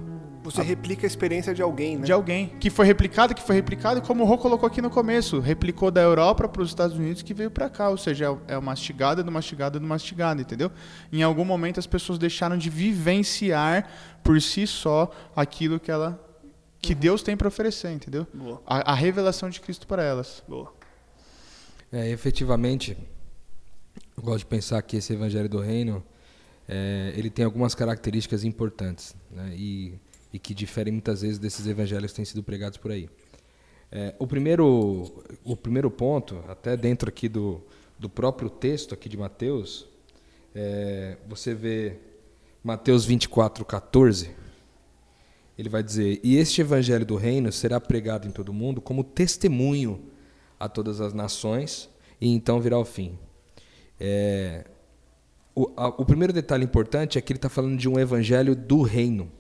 [0.52, 2.06] Você replica a experiência de alguém, né?
[2.06, 5.40] de alguém que foi replicado, que foi replicado, como o Rô colocou aqui no começo,
[5.40, 8.42] replicou da Europa para os Estados Unidos que veio para cá, ou seja, é o-
[8.48, 10.72] é o mastigado do mastigado do mastigado, entendeu?
[11.12, 13.90] Em algum momento as pessoas deixaram de vivenciar
[14.24, 16.24] por si só aquilo que ela
[16.82, 18.26] que Deus tem para oferecer, entendeu?
[18.34, 20.42] Boa, A, a revelação de Cristo para elas.
[20.48, 20.72] boa.
[21.92, 22.98] É, efetivamente,
[24.16, 26.04] eu gosto de pensar que esse Evangelho do Reino,
[26.68, 29.96] é, ele tem algumas características importantes, né, e,
[30.34, 33.10] e que diferem muitas vezes desses evangelhos que têm sido pregados por aí.
[33.92, 37.62] É, o, primeiro, o primeiro ponto, até dentro aqui do,
[37.98, 39.88] do próprio texto aqui de Mateus,
[40.54, 41.98] é, você vê
[42.64, 44.32] Mateus 24, 14,
[45.58, 49.04] ele vai dizer: E este evangelho do reino será pregado em todo o mundo como
[49.04, 50.02] testemunho
[50.60, 53.18] a todas as nações, e então virá o fim.
[54.00, 54.66] É,
[55.56, 58.82] o, a- o primeiro detalhe importante é que ele está falando de um evangelho do
[58.82, 59.32] reino.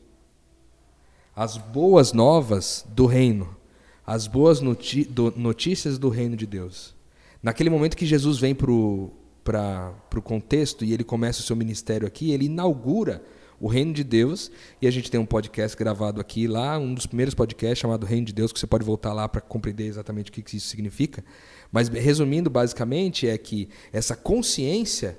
[1.38, 3.56] As boas novas do reino.
[4.04, 6.96] As boas notícias do reino de Deus.
[7.44, 12.32] Naquele momento que Jesus vem para o contexto e ele começa o seu ministério aqui,
[12.32, 13.22] ele inaugura
[13.60, 14.50] o reino de Deus.
[14.82, 18.26] E a gente tem um podcast gravado aqui, lá, um dos primeiros podcasts chamado Reino
[18.26, 21.24] de Deus, que você pode voltar lá para compreender exatamente o que que isso significa.
[21.72, 25.16] Mas, resumindo, basicamente, é que essa consciência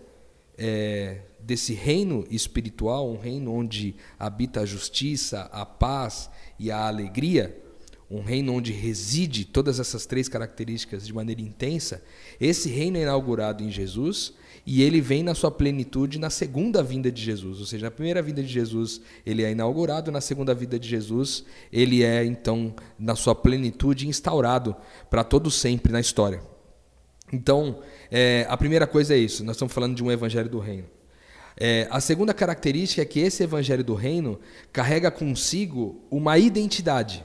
[0.58, 7.58] é, desse reino espiritual, um reino onde habita a justiça, a paz e a alegria,
[8.10, 12.04] um reino onde reside todas essas três características de maneira intensa,
[12.38, 14.34] esse reino é inaugurado em Jesus
[14.66, 17.60] e ele vem na sua plenitude na segunda vinda de Jesus.
[17.60, 21.46] Ou seja, na primeira vinda de Jesus ele é inaugurado, na segunda vinda de Jesus
[21.72, 24.76] ele é então na sua plenitude instaurado
[25.08, 26.42] para todo sempre na história.
[27.32, 27.78] Então,
[28.10, 29.42] é, a primeira coisa é isso.
[29.42, 30.97] Nós estamos falando de um evangelho do reino.
[31.60, 34.38] É, a segunda característica é que esse evangelho do reino
[34.72, 37.24] carrega consigo uma identidade.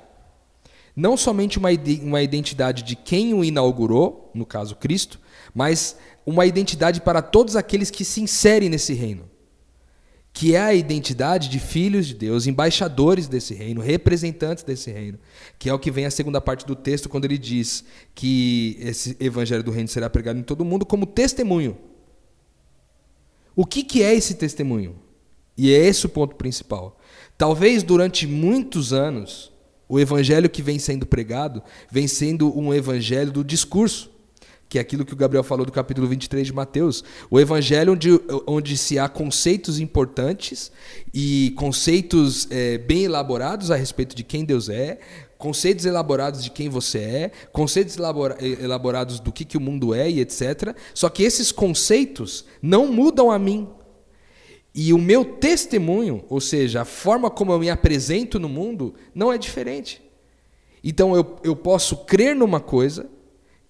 [0.96, 1.69] Não somente uma,
[2.02, 5.19] uma identidade de quem o inaugurou, no caso Cristo,
[5.54, 9.30] mas uma identidade para todos aqueles que se inserem nesse reino.
[10.32, 15.19] Que é a identidade de filhos de Deus, embaixadores desse reino, representantes desse reino.
[15.60, 17.84] Que é o que vem a segunda parte do texto, quando ele diz
[18.15, 21.78] que esse evangelho do reino será pregado em todo mundo como testemunho.
[23.55, 24.95] O que, que é esse testemunho?
[25.57, 26.99] E é esse o ponto principal.
[27.37, 29.51] Talvez durante muitos anos,
[29.87, 31.61] o evangelho que vem sendo pregado
[31.91, 34.11] vem sendo um evangelho do discurso,
[34.67, 37.03] que é aquilo que o Gabriel falou do capítulo 23 de Mateus.
[37.29, 38.09] O evangelho onde,
[38.47, 40.71] onde se há conceitos importantes
[41.13, 44.99] e conceitos é, bem elaborados a respeito de quem Deus é,
[45.43, 50.10] conceitos elaborados de quem você é, conceitos elabora elaborados do que, que o mundo é
[50.10, 50.73] e etc.
[50.93, 53.67] Só que esses conceitos não mudam a mim.
[54.73, 59.34] E o meu testemunho, ou seja, a forma como eu me apresento no mundo, não
[59.34, 60.01] é diferente.
[60.82, 63.10] Então eu, eu posso crer numa coisa,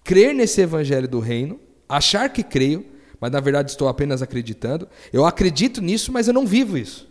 [0.04, 1.58] crer nesse evangelho do reino,
[1.88, 2.86] achar que creio,
[3.20, 4.88] mas na verdade estou apenas acreditando.
[5.12, 7.08] Eu acredito nisso, mas eu não vivo isso.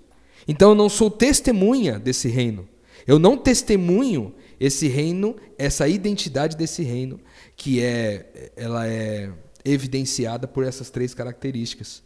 [0.47, 2.65] Então eu não sou testemunha desse reino.
[3.05, 7.19] Eu não testemunho esse reino, essa identidade desse reino,
[7.55, 9.29] que é ela é
[9.65, 12.03] evidenciada por essas três características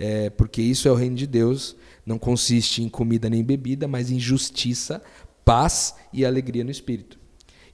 [0.00, 4.10] é, porque isso é o reino de Deus, não consiste em comida nem bebida, mas
[4.10, 5.02] em justiça,
[5.44, 7.18] paz e alegria no Espírito.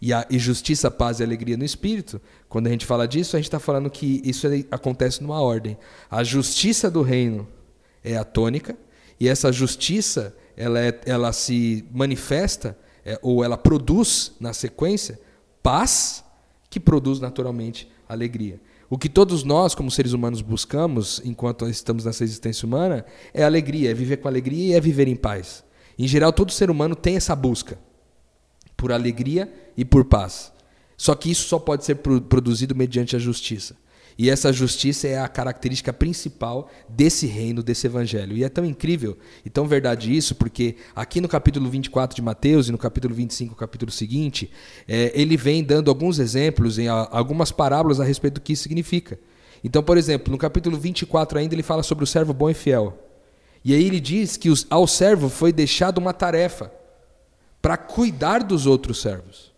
[0.02, 3.38] E a e justiça, paz e alegria no Espírito, quando a gente fala disso, a
[3.38, 5.78] gente está falando que isso acontece numa ordem.
[6.10, 7.46] A justiça do reino
[8.02, 8.76] é a tônica,
[9.20, 15.20] e essa justiça ela, é, ela se manifesta, é, ou ela produz na sequência,
[15.62, 16.24] paz,
[16.70, 18.60] que produz naturalmente alegria.
[18.88, 23.90] O que todos nós, como seres humanos, buscamos enquanto estamos nessa existência humana é alegria,
[23.90, 25.64] é viver com alegria e é viver em paz.
[25.98, 27.78] Em geral, todo ser humano tem essa busca
[28.76, 30.52] por alegria e por paz.
[30.96, 33.76] Só que isso só pode ser produzido mediante a justiça.
[34.18, 38.36] E essa justiça é a característica principal desse reino, desse evangelho.
[38.36, 42.68] E é tão incrível e tão verdade isso, porque aqui no capítulo 24 de Mateus
[42.68, 44.50] e no capítulo 25, capítulo seguinte,
[44.88, 49.18] é, ele vem dando alguns exemplos, em algumas parábolas a respeito do que isso significa.
[49.62, 52.96] Então, por exemplo, no capítulo 24 ainda ele fala sobre o servo bom e fiel.
[53.62, 56.72] E aí ele diz que ao servo foi deixado uma tarefa
[57.60, 59.55] para cuidar dos outros servos.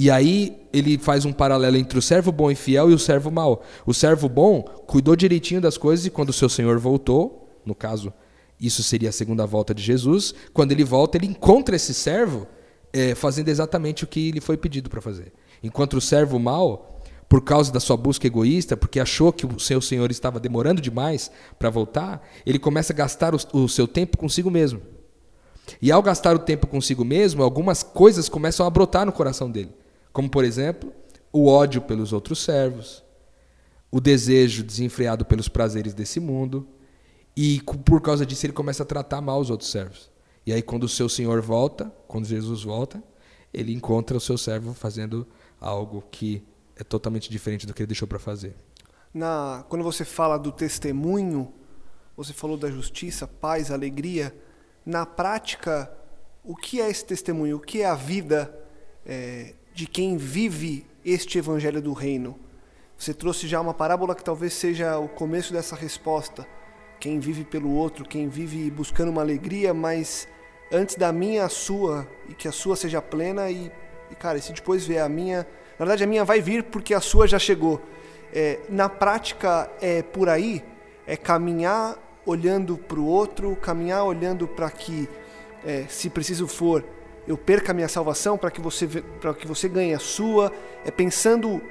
[0.00, 3.32] E aí ele faz um paralelo entre o servo bom e fiel e o servo
[3.32, 3.64] mau.
[3.84, 8.12] O servo bom cuidou direitinho das coisas e quando o seu senhor voltou, no caso,
[8.60, 12.46] isso seria a segunda volta de Jesus, quando ele volta, ele encontra esse servo
[12.92, 15.32] é, fazendo exatamente o que lhe foi pedido para fazer.
[15.64, 19.80] Enquanto o servo mau, por causa da sua busca egoísta, porque achou que o seu
[19.80, 24.48] senhor estava demorando demais para voltar, ele começa a gastar o, o seu tempo consigo
[24.48, 24.80] mesmo.
[25.82, 29.72] E ao gastar o tempo consigo mesmo, algumas coisas começam a brotar no coração dele.
[30.18, 30.92] Como, por exemplo,
[31.32, 33.04] o ódio pelos outros servos,
[33.88, 36.66] o desejo desenfreado pelos prazeres desse mundo,
[37.36, 40.10] e por causa disso ele começa a tratar mal os outros servos.
[40.44, 43.00] E aí, quando o seu senhor volta, quando Jesus volta,
[43.54, 45.24] ele encontra o seu servo fazendo
[45.60, 46.42] algo que
[46.74, 48.56] é totalmente diferente do que ele deixou para fazer.
[49.14, 51.54] Na, quando você fala do testemunho,
[52.16, 54.36] você falou da justiça, paz, alegria.
[54.84, 55.88] Na prática,
[56.42, 57.58] o que é esse testemunho?
[57.58, 58.52] O que é a vida
[59.06, 62.36] é, de quem vive este evangelho do reino.
[62.96, 66.44] Você trouxe já uma parábola que talvez seja o começo dessa resposta.
[66.98, 70.26] Quem vive pelo outro, quem vive buscando uma alegria, mas
[70.72, 73.70] antes da minha, a sua, e que a sua seja plena, e,
[74.10, 75.46] e cara, se depois vier a minha.
[75.78, 77.80] Na verdade, a minha vai vir porque a sua já chegou.
[78.34, 80.60] É, na prática, é por aí,
[81.06, 81.96] é caminhar
[82.26, 85.08] olhando para o outro, caminhar olhando para que,
[85.64, 86.84] é, se preciso for,
[87.28, 88.86] eu perca a minha salvação para que você
[89.20, 90.50] para que você ganhe a sua,
[90.84, 91.62] é pensando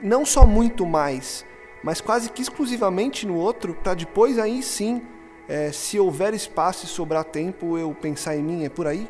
[0.00, 1.44] não só muito mais,
[1.82, 5.02] mas quase que exclusivamente no outro, para depois aí sim,
[5.48, 9.08] é, se houver espaço e sobrar tempo, eu pensar em mim, é por aí?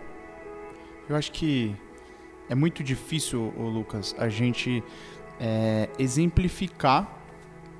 [1.09, 1.77] Eu acho que
[2.49, 4.83] é muito difícil, Lucas, a gente
[5.39, 7.19] é, exemplificar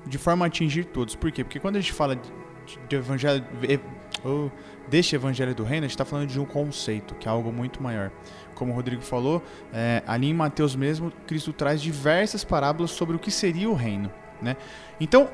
[0.05, 1.15] de forma a atingir todos.
[1.15, 1.43] Por quê?
[1.43, 2.31] Porque quando a gente fala de,
[2.87, 3.43] de evangelho,
[4.23, 4.51] ou
[4.91, 7.81] deste evangelho do reino, a gente está falando de um conceito, que é algo muito
[7.81, 8.11] maior.
[8.53, 9.41] Como o Rodrigo falou,
[9.73, 14.11] é, ali em Mateus mesmo, Cristo traz diversas parábolas sobre o que seria o reino.
[14.41, 14.57] Né?
[14.99, 15.29] Então,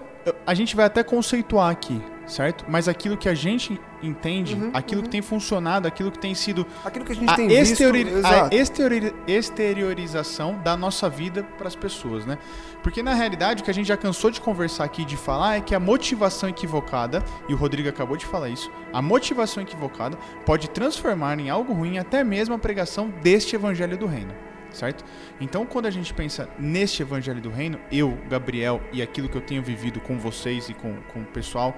[0.46, 2.66] a gente vai até conceituar aqui, certo?
[2.68, 6.68] Mas aquilo que a gente entende, Uhum, aquilo que tem funcionado, aquilo que tem sido
[6.86, 8.26] Aquilo que a gente a, tem exteriori- visto...
[8.26, 12.38] a exteriori- exteriorização da nossa vida para as pessoas, né?
[12.84, 15.62] Porque na realidade o que a gente já cansou de conversar aqui, de falar, é
[15.62, 20.70] que a motivação equivocada, e o Rodrigo acabou de falar isso, a motivação equivocada pode
[20.70, 24.34] transformar em algo ruim até mesmo a pregação deste evangelho do reino.
[24.72, 25.04] Certo?
[25.42, 29.42] Então, quando a gente pensa neste evangelho do reino, eu, Gabriel, e aquilo que eu
[29.42, 31.76] tenho vivido com vocês e com, com o pessoal,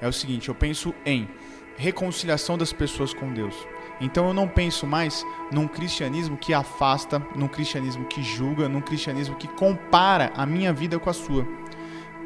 [0.00, 1.28] é o seguinte: eu penso em
[1.76, 3.54] reconciliação das pessoas com Deus.
[4.00, 9.36] Então eu não penso mais num cristianismo que afasta, num cristianismo que julga, num cristianismo
[9.36, 11.46] que compara a minha vida com a sua.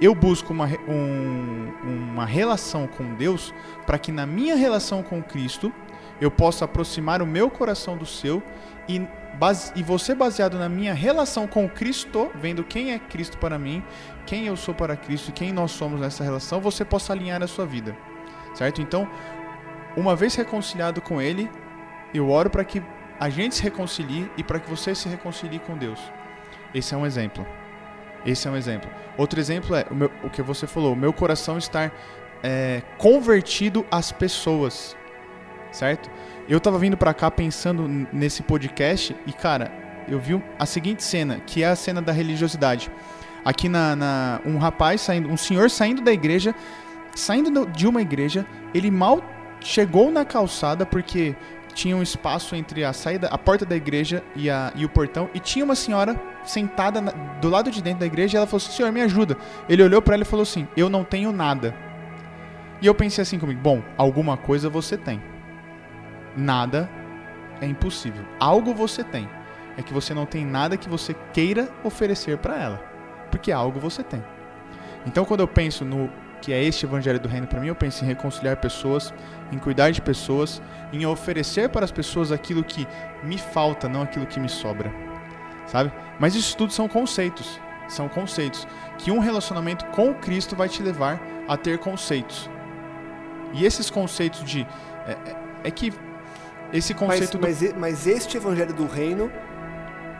[0.01, 3.53] Eu busco uma, um- uma relação com Deus
[3.87, 5.73] para que na minha relação com Cristo
[6.21, 8.43] eu possa aproximar o meu coração do seu
[8.89, 13.59] e, base- e você baseado na minha relação com Cristo, vendo quem é Cristo para
[13.59, 13.83] mim,
[14.27, 17.47] quem eu sou para Cristo e quem nós somos nessa relação, você possa alinhar a
[17.47, 17.97] sua vida.
[18.55, 18.81] Certo?
[18.81, 19.09] Então,
[19.97, 21.51] uma vez reconciliado com Ele,
[22.15, 22.83] eu oro para que
[23.19, 26.01] a gente se reconcilie e para que você se reconcilie com Deus.
[26.75, 27.47] Esse é um exemplo.
[28.25, 28.91] Esse é um exemplo.
[29.17, 31.93] Outro exemplo é o, meu- o que você falou, o meu coração estar
[32.43, 34.97] é, convertido às pessoas,
[35.77, 36.11] certo?
[36.49, 39.71] Eu tava vindo pra cá pensando nesse podcast e, cara,
[40.09, 42.91] eu vi a seguinte cena, que é a cena da religiosidade.
[43.45, 46.55] Aqui na, na- um rapaz saindo, um senhor saindo da igreja,
[47.15, 49.23] saindo do- de uma igreja, ele mal
[49.61, 51.35] chegou na calçada porque
[51.75, 55.29] tinha um espaço entre a saída, a porta da igreja e, a, e o portão
[55.35, 58.59] e tinha uma senhora sentada na- do lado de dentro da igreja e ela falou
[58.65, 59.37] assim: "Senhor, me ajuda".
[59.69, 61.75] Ele olhou pra ela e falou assim: "Eu não tenho nada".
[62.81, 65.21] E eu pensei assim comigo: "Bom, alguma coisa você tem.
[66.37, 66.89] Nada
[67.61, 68.25] é impossível.
[68.39, 69.29] Algo você tem.
[69.77, 72.77] É que você não tem nada que você queira oferecer pra ela,
[73.31, 74.25] porque algo você tem.
[75.07, 76.11] Então, quando eu penso no
[76.41, 79.13] que é este evangelho do reino para mim, eu penso em reconciliar pessoas,
[79.53, 80.63] em cuidar de pessoas,
[80.93, 82.87] em oferecer para as pessoas aquilo que
[83.23, 84.93] me falta, não aquilo que me sobra.
[85.67, 85.93] Sabe?
[86.19, 87.61] Mas isso tudo são conceitos.
[87.89, 88.67] São conceitos
[88.99, 92.51] que um relacionamento com Cristo vai te levar a ter conceitos.
[93.53, 94.67] E esses conceitos de
[95.07, 95.93] é, é- é que
[96.73, 99.31] esse Mas, conceito do mas, e- mas este evangelho do reino,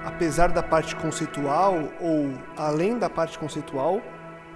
[0.05, 4.01] apesar da parte conceitual ou além da parte conceitual,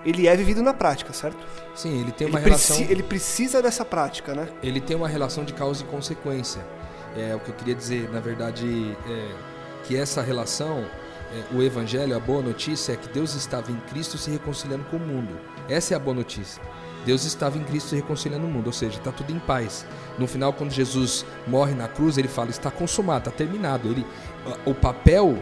[0.04, 1.44] ele é vivido na prática, certo?
[1.74, 2.76] Sim, ele tem Ele, uma relação.
[2.76, 4.48] preci- ele precisa dessa prática, né?
[4.62, 6.60] ele tem uma relação de causa e consequência.
[7.16, 9.28] É o que eu queria dizer, na verdade, é
[9.84, 10.86] que essa relação,
[11.34, 14.96] é, o evangelho, a boa notícia é que Deus estava em Cristo se reconciliando com
[14.96, 15.36] o mundo.
[15.68, 16.62] Essa é a boa notícia.
[17.04, 19.86] Deus estava em Cristo reconciliando o mundo, ou seja, está tudo em paz.
[20.18, 23.88] No final, quando Jesus morre na cruz, ele fala: está consumado, está terminado.
[23.88, 24.06] Ele,
[24.66, 25.38] o papel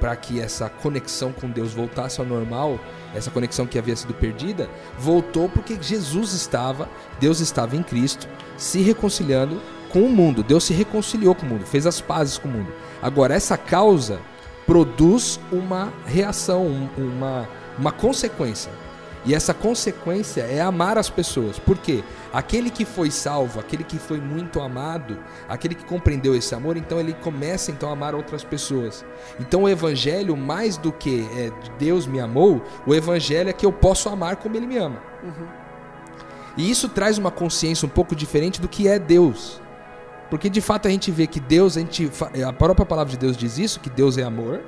[0.00, 2.76] para que essa conexão com Deus voltasse ao normal,
[3.14, 6.88] essa conexão que havia sido perdida, voltou porque Jesus estava,
[7.20, 9.60] Deus estava em Cristo, se reconciliando
[9.90, 10.42] com o mundo.
[10.42, 12.72] Deus se reconciliou com o mundo, fez as pazes com o mundo.
[13.00, 14.18] Agora, essa causa
[14.66, 17.48] produz uma reação, um- uma,
[17.78, 18.72] uma consequência.
[19.24, 21.58] E essa consequência é amar as pessoas.
[21.58, 22.02] Por quê?
[22.32, 25.16] Aquele que foi salvo, aquele que foi muito amado,
[25.48, 29.04] aquele que compreendeu esse amor, então ele começa então a amar outras pessoas.
[29.38, 33.72] Então o evangelho, mais do que é, Deus me amou, o evangelho é que eu
[33.72, 35.00] posso amar como ele me ama.
[36.56, 39.60] E isso traz uma consciência um pouco diferente do que é Deus.
[40.28, 42.10] Porque de fato a gente vê que Deus, a, gente,
[42.46, 44.62] a própria palavra de Deus diz isso, que Deus é amor,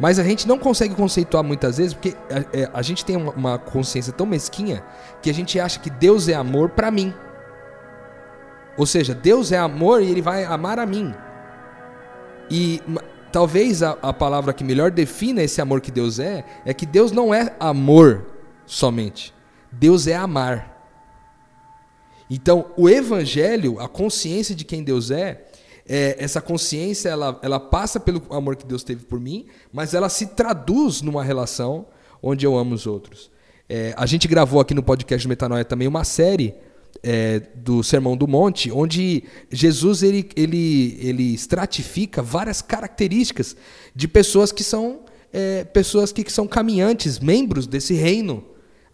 [0.00, 3.32] mas a gente não consegue conceituar muitas vezes, porque a, é, a gente tem uma,
[3.32, 4.82] uma consciência tão mesquinha
[5.20, 7.12] que a gente acha que Deus é amor pra mim.
[8.78, 11.14] Ou seja, Deus é amor e ele vai amar a mim.
[12.50, 12.80] E
[13.30, 17.12] talvez a, a palavra que melhor defina esse amor que Deus é, é que Deus
[17.12, 18.26] não é amor
[18.64, 19.34] somente.
[19.70, 20.80] Deus é amar.
[22.28, 25.46] Então, o evangelho, a consciência de quem Deus é,
[25.92, 30.08] é, essa consciência ela, ela passa pelo amor que Deus teve por mim, mas ela
[30.08, 31.86] se traduz numa relação
[32.22, 33.28] onde eu amo os outros.
[33.68, 36.54] É, a gente gravou aqui no podcast do Metanoia também uma série
[37.02, 43.56] é, do Sermão do Monte, onde Jesus ele, ele, ele estratifica várias características
[43.92, 45.00] de pessoas que são
[45.32, 48.44] é, pessoas que, que são caminhantes, membros desse reino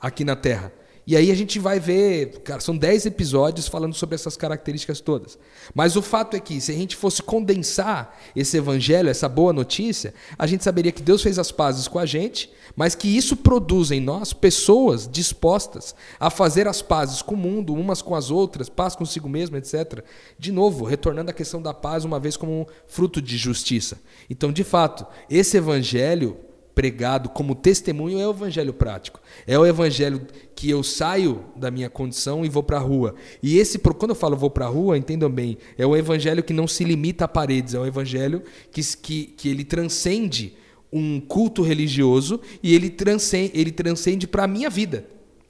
[0.00, 0.72] aqui na Terra.
[1.06, 5.38] E aí a gente vai ver, cara, são 10 episódios falando sobre essas características todas.
[5.72, 10.12] Mas o fato é que se a gente fosse condensar esse evangelho, essa boa notícia,
[10.36, 13.92] a gente saberia que Deus fez as pazes com a gente, mas que isso produz
[13.92, 18.68] em nós pessoas dispostas a fazer as pazes com o mundo, umas com as outras,
[18.68, 20.02] paz consigo mesmo, etc.
[20.36, 24.00] De novo, retornando à questão da paz uma vez como um fruto de justiça.
[24.28, 26.36] Então, de fato, esse evangelho
[26.76, 29.18] pregado como testemunho é o evangelho prático.
[29.46, 30.20] É o evangelho
[30.54, 33.14] que eu saio da minha condição e vou para a rua.
[33.42, 36.52] E esse, quando eu falo vou para a rua, entendam bem, é o evangelho que
[36.52, 40.54] não se limita a paredes, é um evangelho que, que, que ele transcende
[40.92, 45.06] um culto religioso e ele transcende, ele transcende para a minha vida.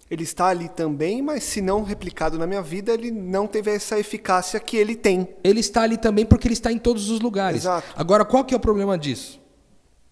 [0.08, 3.98] Ele está ali também, mas se não replicado na minha vida, ele não teve essa
[3.98, 5.26] eficácia que ele tem.
[5.42, 7.62] Ele está ali também porque ele está em todos os lugares.
[7.62, 7.88] Exato.
[7.96, 9.44] Agora, qual que é o problema disso?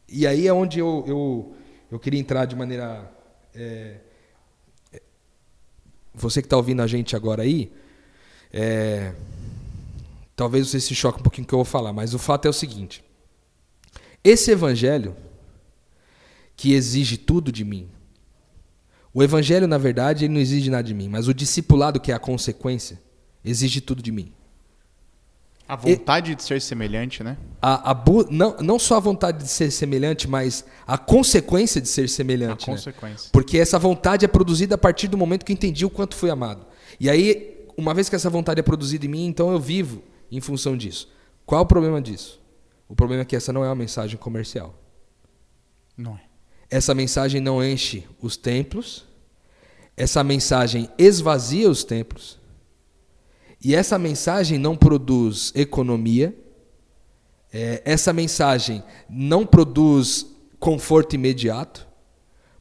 [0.09, 1.57] E aí é onde eu, eu,
[1.91, 3.11] eu queria entrar de maneira.
[3.55, 4.01] É,
[4.93, 5.03] é
[6.15, 7.73] você que está ouvindo a gente agora aí,
[8.53, 9.15] é,
[10.37, 12.47] talvez você se choque um pouquinho com o que eu vou falar, mas o fato
[12.47, 13.05] é o seguinte:
[14.23, 15.17] esse evangelho
[16.57, 17.89] que exige tudo de mim,
[19.13, 22.15] o evangelho, na verdade, ele não exige nada de mim, mas o discipulado, que é
[22.15, 23.01] a consequência,
[23.45, 24.33] exige tudo de mim.
[25.67, 27.39] A vontade e, de ser semelhante, né?
[27.61, 32.09] A, a não, não só a vontade de ser semelhante, mas a consequência de ser
[32.09, 32.69] semelhante.
[32.69, 32.79] A né?
[32.79, 33.31] consequência.
[33.33, 36.29] Porque essa vontade é produzida a partir do momento que eu entendi o quanto fui
[36.29, 36.67] amado.
[37.01, 40.41] E aí, uma vez que essa vontade é produzida em mim, então eu vivo em
[40.41, 41.11] função disso.
[41.47, 42.41] Qual o problema disso?
[42.87, 44.79] O problema é que essa não é uma mensagem comercial.
[45.97, 46.23] Não é.
[46.71, 49.07] Essa mensagem não enche os templos.
[49.97, 52.39] Essa mensagem esvazia os templos
[53.65, 56.37] e essa mensagem não produz economia,
[57.51, 60.27] é, essa mensagem não produz
[60.61, 61.89] conforto imediato.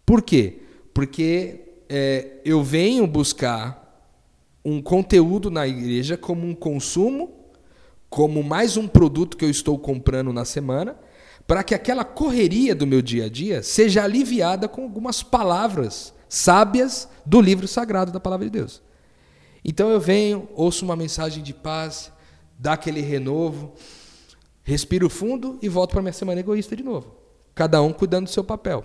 [0.06, 0.62] Por quê?
[0.94, 3.84] Porque é, eu venho buscar
[4.64, 7.32] um conteúdo na igreja como um consumo,
[8.10, 10.96] como mais um produto que eu estou comprando na semana,
[11.46, 17.10] para que aquela correria do meu dia a dia seja aliviada com algumas palavras sábias
[17.26, 18.82] do livro sagrado da palavra de Deus.
[19.64, 22.12] Então eu venho, ouço uma mensagem de paz,
[22.60, 23.74] dá aquele renovo,
[24.64, 27.16] respiro fundo e volto para minha semana egoísta de novo.
[27.56, 28.84] Cada um cuidando do seu papel.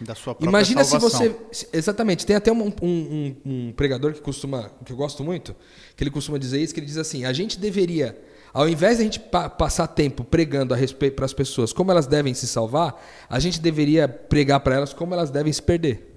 [0.00, 1.20] Da sua própria Imagina salvação.
[1.20, 1.68] se você.
[1.72, 2.24] Exatamente.
[2.24, 4.70] Tem até um, um, um, pregador que costuma.
[4.84, 5.54] que eu gosto muito,
[5.96, 8.18] que ele costuma dizer isso, que ele diz assim: a gente deveria,
[8.52, 11.90] ao invés de a gente pa passar tempo pregando a respeito para as pessoas como
[11.90, 16.08] elas devem se salvar, a gente deveria pregar para elas como elas devem se perder.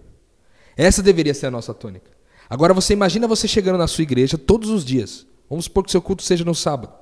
[0.78, 2.15] Essa deveria ser a nossa tônica.
[2.50, 5.26] Agora você imagina você chegando na sua igreja todos os dias.
[5.50, 6.94] Vamos supor que seu culto seja no sábado.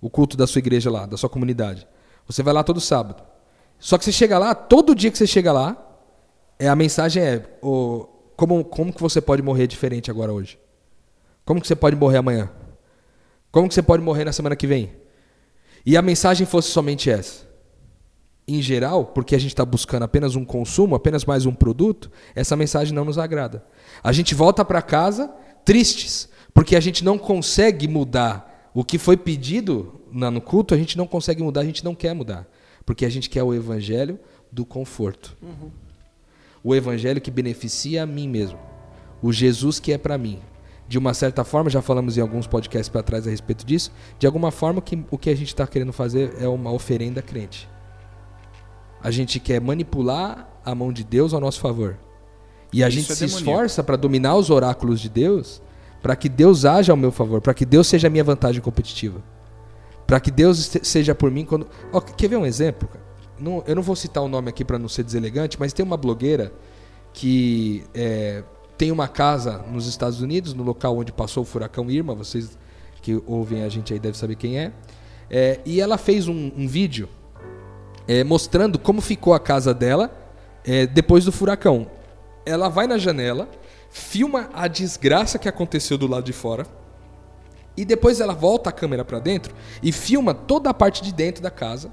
[0.00, 1.86] O culto da sua igreja lá, da sua comunidade.
[2.26, 3.22] Você vai lá todo sábado.
[3.78, 5.76] Só que você chega lá, todo dia que você chega lá,
[6.58, 8.06] é a mensagem é o,
[8.36, 10.58] como, como que você pode morrer diferente agora hoje?
[11.44, 12.50] Como que você pode morrer amanhã?
[13.50, 14.92] Como que você pode morrer na semana que vem?
[15.84, 17.53] E a mensagem fosse somente essa
[18.46, 22.54] em geral, porque a gente está buscando apenas um consumo, apenas mais um produto, essa
[22.56, 23.64] mensagem não nos agrada.
[24.02, 25.32] A gente volta para casa
[25.64, 30.96] tristes, porque a gente não consegue mudar o que foi pedido no culto, a gente
[30.98, 32.46] não consegue mudar, a gente não quer mudar,
[32.84, 34.18] porque a gente quer o evangelho
[34.52, 35.36] do conforto.
[35.42, 35.70] Uhum.
[36.62, 38.58] O evangelho que beneficia a mim mesmo.
[39.22, 40.38] O Jesus que é para mim.
[40.86, 44.26] De uma certa forma, já falamos em alguns podcasts para trás a respeito disso, de
[44.26, 47.68] alguma forma que, o que a gente está querendo fazer é uma oferenda crente.
[49.04, 51.98] A gente quer manipular a mão de Deus ao nosso favor.
[52.72, 53.50] E a Isso gente é se demoníaco.
[53.50, 55.60] esforça para dominar os oráculos de Deus,
[56.02, 59.22] para que Deus haja ao meu favor, para que Deus seja a minha vantagem competitiva.
[60.06, 61.68] Para que Deus seja por mim quando.
[61.92, 62.88] Oh, quer ver um exemplo?
[63.38, 65.98] Não, eu não vou citar o nome aqui para não ser deselegante, mas tem uma
[65.98, 66.50] blogueira
[67.12, 68.42] que é,
[68.78, 72.14] tem uma casa nos Estados Unidos, no local onde passou o furacão Irma.
[72.14, 72.58] Vocês
[73.02, 74.72] que ouvem a gente aí devem saber quem é.
[75.30, 77.06] é e ela fez um, um vídeo
[78.06, 80.10] é, mostrando como ficou a casa dela
[80.64, 81.86] é, depois do furacão.
[82.46, 83.48] Ela vai na janela,
[83.90, 86.66] filma a desgraça que aconteceu do lado de fora.
[87.76, 91.42] E depois ela volta a câmera para dentro e filma toda a parte de dentro
[91.42, 91.92] da casa.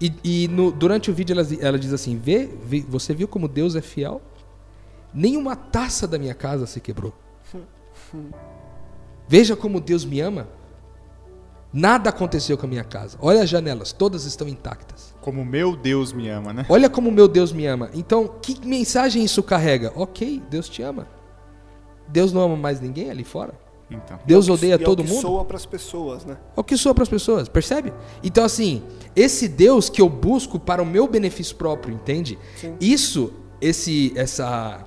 [0.00, 3.46] E, e no, durante o vídeo ela, ela diz assim: Vê, vê, você viu como
[3.46, 4.20] Deus é fiel?
[5.14, 7.14] Nenhuma taça da minha casa se quebrou.
[9.28, 10.48] Veja como Deus me ama.
[11.72, 13.16] Nada aconteceu com a minha casa.
[13.20, 14.91] Olha as janelas, todas estão intactas.
[15.22, 16.66] Como meu Deus me ama, né?
[16.68, 17.88] Olha como meu Deus me ama.
[17.94, 19.92] Então, que mensagem isso carrega?
[19.94, 21.06] Ok, Deus te ama.
[22.08, 23.54] Deus não ama mais ninguém ali fora.
[23.88, 24.18] Então.
[24.26, 25.12] Deus odeia todo mundo.
[25.12, 26.36] É o que soa para as pessoas, né?
[26.56, 27.92] É o que soa para as pessoas, percebe?
[28.22, 28.82] Então, assim,
[29.14, 32.36] esse Deus que eu busco para o meu benefício próprio, entende?
[32.56, 32.74] Sim.
[32.80, 34.84] Isso, esse, essa,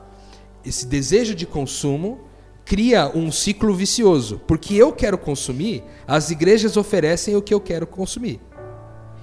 [0.66, 2.20] esse desejo de consumo
[2.66, 7.88] cria um ciclo vicioso, porque eu quero consumir, as igrejas oferecem o que eu quero
[7.88, 8.42] consumir.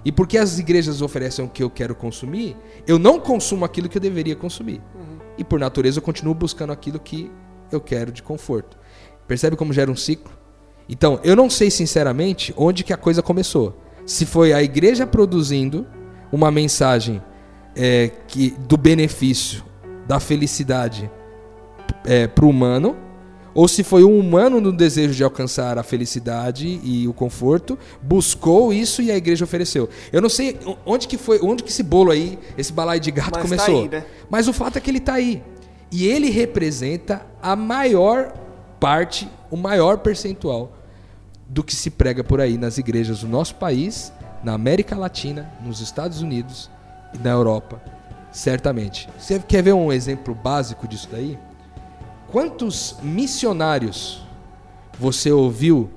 [0.05, 3.97] E porque as igrejas oferecem o que eu quero consumir, eu não consumo aquilo que
[3.97, 4.81] eu deveria consumir.
[4.95, 5.19] Uhum.
[5.39, 7.31] E por natureza eu continuo buscando aquilo que
[7.71, 8.77] eu quero de conforto.
[9.27, 10.33] Percebe como gera um ciclo?
[10.89, 13.81] Então, eu não sei sinceramente onde que a coisa começou.
[14.05, 15.87] Se foi a igreja produzindo
[16.33, 17.23] uma mensagem
[17.77, 19.65] é, que, do benefício,
[20.07, 21.11] da felicidade
[22.05, 22.97] é, para o humano,
[23.55, 28.73] ou se foi o humano no desejo de alcançar a felicidade e o conforto, buscou
[28.73, 29.89] isso e a igreja ofereceu.
[30.13, 33.33] Eu não sei onde que foi, onde que esse bolo aí, esse balaio de gato
[33.33, 33.89] Mas começou.
[33.89, 34.05] Tá aí, né?
[34.31, 35.43] Mas o fato é que ele está aí.
[35.91, 38.33] E ele representa a maior
[38.81, 40.73] parte, o maior percentual
[41.47, 44.11] do que se prega por aí nas igrejas do nosso país,
[44.43, 46.71] na América Latina, nos Estados Unidos
[47.13, 47.81] e na Europa,
[48.31, 49.07] certamente.
[49.19, 51.39] Você quer ver um exemplo básico disso daí?
[52.33, 54.22] Quantos missionários
[54.99, 55.91] você ouviu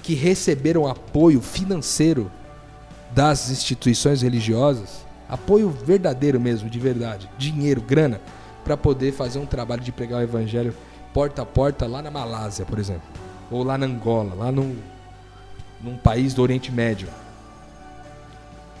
[0.00, 2.30] que receberam apoio financeiro
[3.10, 5.04] das instituições religiosas?
[5.28, 8.20] Apoio verdadeiro mesmo, de verdade, dinheiro, grana,
[8.62, 10.72] para poder fazer um trabalho de pregar o evangelho
[11.12, 13.02] porta a porta lá na Malásia, por exemplo,
[13.50, 14.76] ou lá na Angola, lá no,
[15.80, 17.08] num país do Oriente Médio.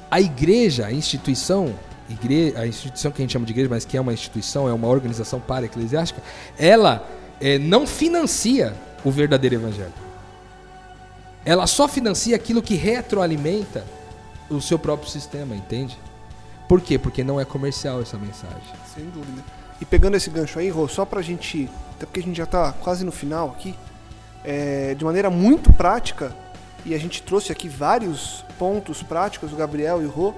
[0.08, 1.74] A igreja, a instituição
[2.14, 4.72] igreja, a instituição que a gente chama de igreja, mas que é uma instituição, é
[4.72, 6.22] uma organização para-eclesiástica,
[6.58, 7.06] ela
[7.40, 9.92] é, não financia o verdadeiro evangelho.
[11.44, 13.84] Ela só financia aquilo que retroalimenta
[14.50, 15.98] o seu próprio sistema, entende?
[16.68, 16.98] Por quê?
[16.98, 18.60] Porque não é comercial essa mensagem.
[18.94, 19.42] Sem dúvida.
[19.80, 21.68] E pegando esse gancho aí, Rô, só pra gente.
[21.96, 23.74] Até porque a gente já tá quase no final aqui.
[24.44, 26.34] É, de maneira muito prática,
[26.84, 30.34] e a gente trouxe aqui vários pontos práticos, o Gabriel e o Rô,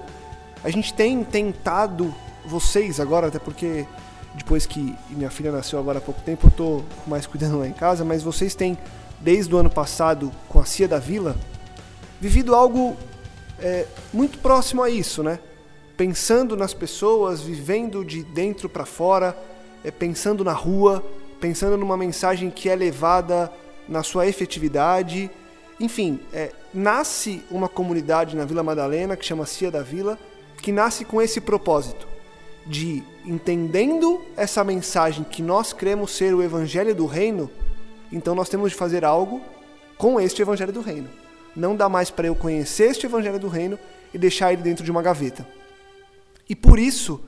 [0.63, 2.13] a gente tem tentado,
[2.45, 3.85] vocês agora, até porque
[4.35, 7.73] depois que minha filha nasceu agora há pouco tempo, eu tô mais cuidando lá em
[7.73, 8.77] casa, mas vocês têm,
[9.19, 11.35] desde o ano passado, com a Cia da Vila,
[12.19, 12.95] vivido algo
[13.59, 15.39] é, muito próximo a isso, né?
[15.95, 19.37] Pensando nas pessoas, vivendo de dentro para fora,
[19.83, 21.03] é, pensando na rua,
[21.39, 23.51] pensando numa mensagem que é levada
[23.87, 25.29] na sua efetividade.
[25.79, 30.17] Enfim, é, nasce uma comunidade na Vila Madalena que chama Cia da Vila,
[30.63, 32.07] que nasce com esse propósito
[32.65, 37.51] de entendendo essa mensagem que nós cremos ser o evangelho do reino,
[38.09, 39.41] então nós temos de fazer algo
[39.97, 41.09] com este evangelho do reino.
[41.53, 43.77] Não dá mais para eu conhecer este evangelho do reino
[44.13, 45.45] e deixar ele dentro de uma gaveta.
[46.47, 47.21] E por isso,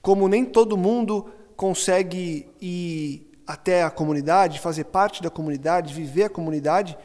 [0.00, 6.30] como nem todo mundo consegue ir até a comunidade, fazer parte da comunidade, viver a
[6.30, 6.96] comunidade,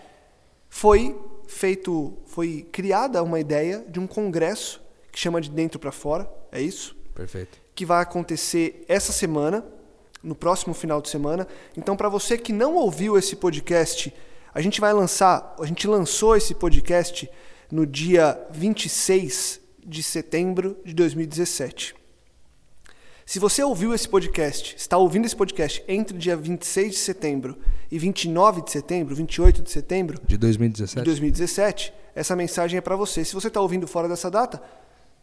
[0.69, 4.82] foi feito, foi criada uma ideia de um congresso
[5.13, 6.97] que chama de dentro para fora, é isso?
[7.13, 7.59] Perfeito.
[7.75, 9.63] Que vai acontecer essa semana,
[10.23, 11.47] no próximo final de semana.
[11.77, 14.11] Então, para você que não ouviu esse podcast,
[14.51, 17.29] a gente vai lançar, a gente lançou esse podcast
[17.71, 21.95] no dia 26 de setembro de 2017.
[23.23, 27.57] Se você ouviu esse podcast, está ouvindo esse podcast entre dia 26 de setembro
[27.91, 32.95] e 29 de setembro, 28 de setembro de 2017, de 2017 essa mensagem é para
[32.95, 33.25] você.
[33.25, 34.61] Se você está ouvindo fora dessa data,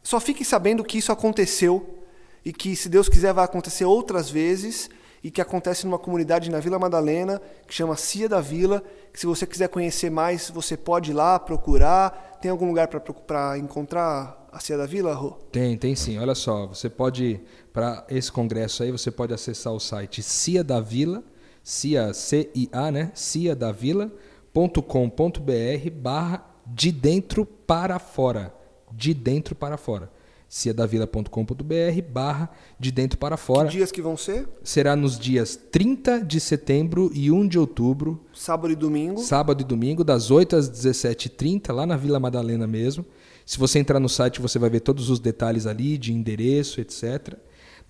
[0.02, 2.00] só fique sabendo que isso aconteceu
[2.44, 4.88] e que, se Deus quiser, vai acontecer outras vezes
[5.22, 8.82] e que acontece numa comunidade na Vila Madalena, que chama Cia da Vila,
[9.12, 12.38] que se você quiser conhecer mais, você pode ir lá procurar.
[12.40, 15.32] Tem algum lugar para encontrar a Cia da Vila, Rô?
[15.52, 16.18] Tem, tem sim.
[16.18, 17.38] Olha só, você pode,
[17.70, 21.22] para esse congresso aí, você pode acessar o site Cia da Vila,
[21.62, 23.12] Cia, C-I-A, né?
[23.14, 28.59] ciadavila.com.br barra de dentro para fora
[28.92, 30.10] de dentro para fora.
[30.48, 33.68] ciadavila.com.br barra de dentro para fora.
[33.68, 34.48] Que dias que vão ser?
[34.62, 38.20] Será nos dias 30 de setembro e 1 de outubro.
[38.34, 39.20] Sábado e domingo.
[39.20, 43.04] Sábado e domingo, das 8 às 17h30, lá na Vila Madalena mesmo.
[43.46, 47.34] Se você entrar no site, você vai ver todos os detalhes ali, de endereço, etc.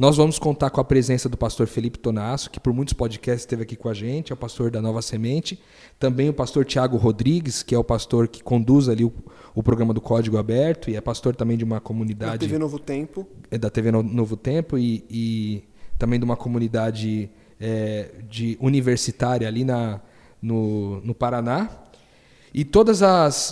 [0.01, 3.65] Nós vamos contar com a presença do pastor Felipe Tonasso, que por muitos podcasts esteve
[3.65, 5.61] aqui com a gente, é o pastor da Nova Semente.
[5.99, 9.13] Também o pastor Tiago Rodrigues, que é o pastor que conduz ali o,
[9.55, 12.33] o, programa do Código Aberto e é pastor também de uma comunidade.
[12.33, 13.29] Da TV Novo Tempo.
[13.51, 15.65] É da TV Novo Tempo e, e
[15.99, 17.29] também de uma comunidade
[17.61, 20.01] é, de universitária ali na,
[20.41, 21.69] no, no Paraná.
[22.55, 23.03] E todos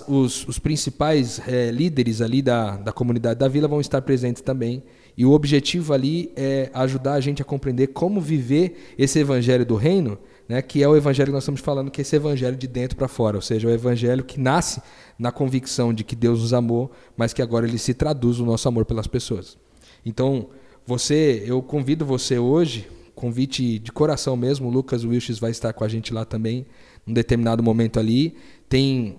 [0.09, 4.83] os, os principais é, líderes ali da, da comunidade da vila vão estar presentes também
[5.19, 9.75] e o objetivo ali é ajudar a gente a compreender como viver esse evangelho do
[9.75, 10.17] reino,
[10.49, 12.97] né, que é o evangelho que nós estamos falando, que é esse evangelho de dentro
[12.97, 14.81] para fora, ou seja, o evangelho que nasce
[15.19, 18.69] na convicção de que Deus nos amou, mas que agora ele se traduz no nosso
[18.69, 19.59] amor pelas pessoas.
[20.07, 20.51] Então,
[20.87, 24.69] você, eu convido você hoje, convite de coração mesmo.
[24.69, 26.65] O Lucas Wilches vai estar com a gente lá também,
[27.05, 28.37] num determinado momento ali.
[28.69, 29.19] Tem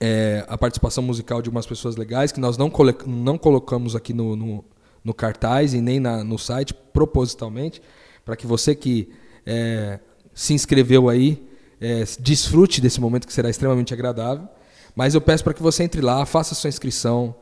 [0.00, 2.72] é, a participação musical de umas pessoas legais que nós não,
[3.06, 4.64] não colocamos aqui no, no,
[5.04, 7.82] no, cartaz e nem na, no site propositalmente,
[8.24, 9.08] para que você que
[9.46, 9.98] é,
[10.34, 11.46] se inscreveu aí
[11.80, 14.48] é, desfrute desse momento que será extremamente agradável.
[14.94, 17.34] Mas eu peço para que você entre lá, faça sua inscrição.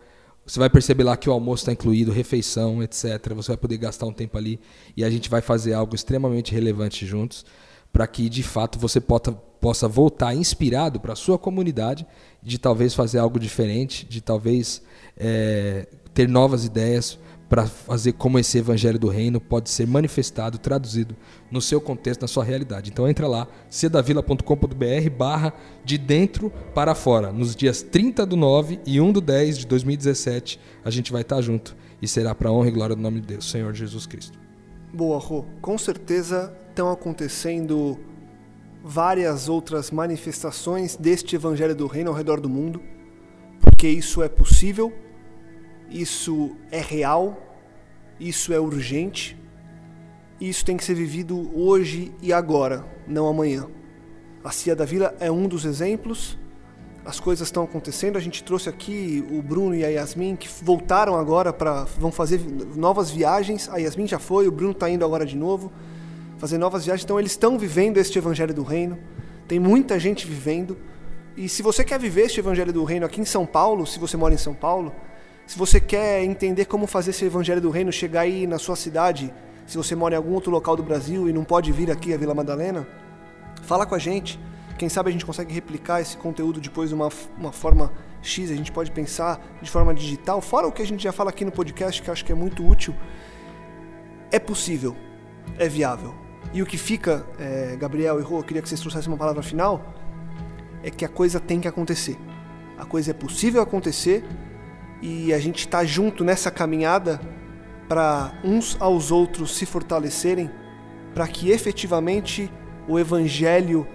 [0.47, 3.35] Você vai perceber lá que o almoço está incluído, refeição, etc.
[3.35, 4.59] Você vai poder gastar um tempo ali
[4.97, 7.45] e a gente vai fazer algo extremamente relevante juntos
[7.93, 12.07] para que de fato você possa, possa voltar inspirado para a sua comunidade,
[12.43, 14.83] de talvez fazer algo diferente, de talvez
[15.17, 17.19] é, ter novas ideias
[17.51, 21.17] para fazer como esse evangelho do reino pode ser manifestado, traduzido
[21.51, 22.91] no seu contexto, na sua realidade.
[22.91, 25.53] Então entra lá, cedavila.com.br barra
[25.85, 27.33] de dentro para fora.
[27.33, 31.43] Nos dias 30 do 9 e 1 do 10 de 2017, a gente vai estar
[31.43, 34.39] junto e será para honra e glória do nome de Deus, Senhor Jesus Cristo.
[34.95, 35.45] Boa, Rô.
[35.61, 37.99] Com certeza estão acontecendo
[38.85, 42.81] várias outras manifestações deste evangelho do reino ao redor do mundo,
[43.61, 44.93] porque isso é possível
[45.91, 47.37] isso é real,
[48.19, 49.37] isso é urgente,
[50.41, 53.67] isso tem que ser vivido hoje e agora, não amanhã.
[54.43, 56.39] A Cia da Vila é um dos exemplos.
[57.05, 58.17] As coisas estão acontecendo.
[58.17, 62.41] A gente trouxe aqui o Bruno e a Yasmin que voltaram agora para vão fazer
[62.75, 63.69] novas viagens.
[63.69, 65.71] A Yasmin já foi, o Bruno está indo agora de novo
[66.39, 67.05] fazer novas viagens.
[67.05, 68.99] Então eles estão vivendo este evangelho do reino.
[69.47, 70.79] Tem muita gente vivendo.
[71.37, 74.17] E se você quer viver este evangelho do reino aqui em São Paulo, se você
[74.17, 74.93] mora em São Paulo,
[75.51, 79.35] se você quer entender como fazer esse evangelho do reino chegar aí na sua cidade,
[79.67, 82.17] se você mora em algum outro local do Brasil e não pode vir aqui a
[82.17, 82.87] Vila Madalena,
[83.63, 84.39] fala com a gente.
[84.79, 87.93] Quem sabe a gente consegue replicar esse conteúdo depois de uma, uma forma
[88.23, 91.31] X, a gente pode pensar de forma digital, fora o que a gente já fala
[91.31, 92.95] aqui no podcast, que acho que é muito útil.
[94.31, 94.95] É possível,
[95.59, 96.15] é viável.
[96.53, 99.43] E o que fica, é, Gabriel e Rô, eu queria que vocês trouxessem uma palavra
[99.43, 99.97] final,
[100.81, 102.17] é que a coisa tem que acontecer.
[102.79, 104.25] A coisa é possível acontecer
[105.03, 107.21] e a gente está junto nessa caminhada
[107.89, 110.51] para uns aos outros se fortalecerem,
[111.15, 112.51] para que efetivamente
[112.87, 113.87] o evangelho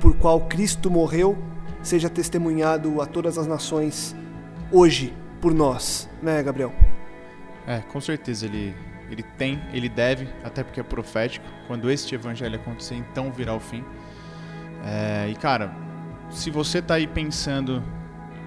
[0.00, 1.38] por qual Cristo morreu
[1.82, 4.16] seja testemunhado a todas as nações
[4.72, 6.72] hoje por nós, né, Gabriel?
[7.66, 8.74] É, com certeza ele
[9.10, 11.46] ele tem, ele deve, até porque é profético.
[11.66, 13.84] Quando este evangelho acontecer, então virá o fim.
[14.84, 15.74] É, e cara,
[16.30, 17.82] se você está aí pensando,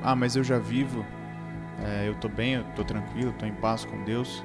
[0.01, 1.05] ah, mas eu já vivo
[1.83, 4.43] é, eu estou bem, eu estou tranquilo, estou em paz com Deus.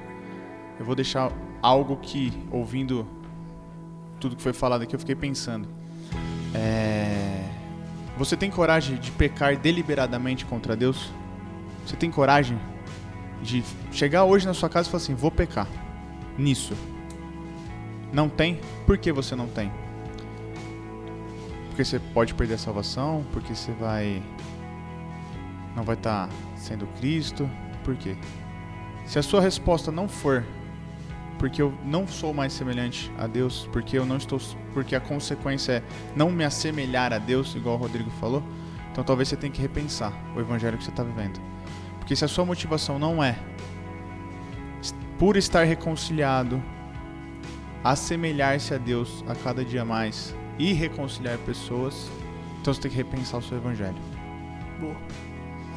[0.79, 1.31] Eu vou deixar
[1.61, 3.07] algo que, ouvindo
[4.19, 5.67] tudo que foi falado aqui, eu fiquei pensando.
[6.53, 7.43] É,
[8.17, 11.11] você tem coragem de pecar deliberadamente contra Deus?
[11.85, 12.59] Você tem coragem
[13.41, 15.67] de chegar hoje na sua casa e falar assim: vou pecar
[16.37, 16.73] nisso?
[18.11, 18.59] Não tem?
[18.85, 19.71] Por que você não tem?
[21.69, 23.25] Porque você pode perder a salvação?
[23.33, 24.21] Porque você vai.
[25.75, 27.49] Não vai estar tá sendo Cristo.
[27.83, 28.15] Por quê?
[29.05, 30.43] Se a sua resposta não for
[31.37, 34.39] porque eu não sou mais semelhante a Deus, porque eu não estou,
[34.73, 35.83] porque a consequência é
[36.15, 38.41] não me assemelhar a Deus, igual o Rodrigo falou,
[38.89, 41.41] então talvez você tenha que repensar o evangelho que você está vivendo.
[41.99, 43.37] Porque se a sua motivação não é
[45.19, 46.63] por estar reconciliado,
[47.83, 52.09] assemelhar-se a Deus a cada dia mais e reconciliar pessoas,
[52.61, 53.97] então você tem que repensar o seu evangelho.
[54.79, 54.95] Boa.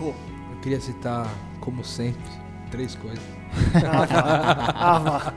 [0.01, 0.36] Oh
[0.67, 2.29] queria citar, como sempre,
[2.73, 3.23] três coisas.
[3.75, 5.35] Ah, vá.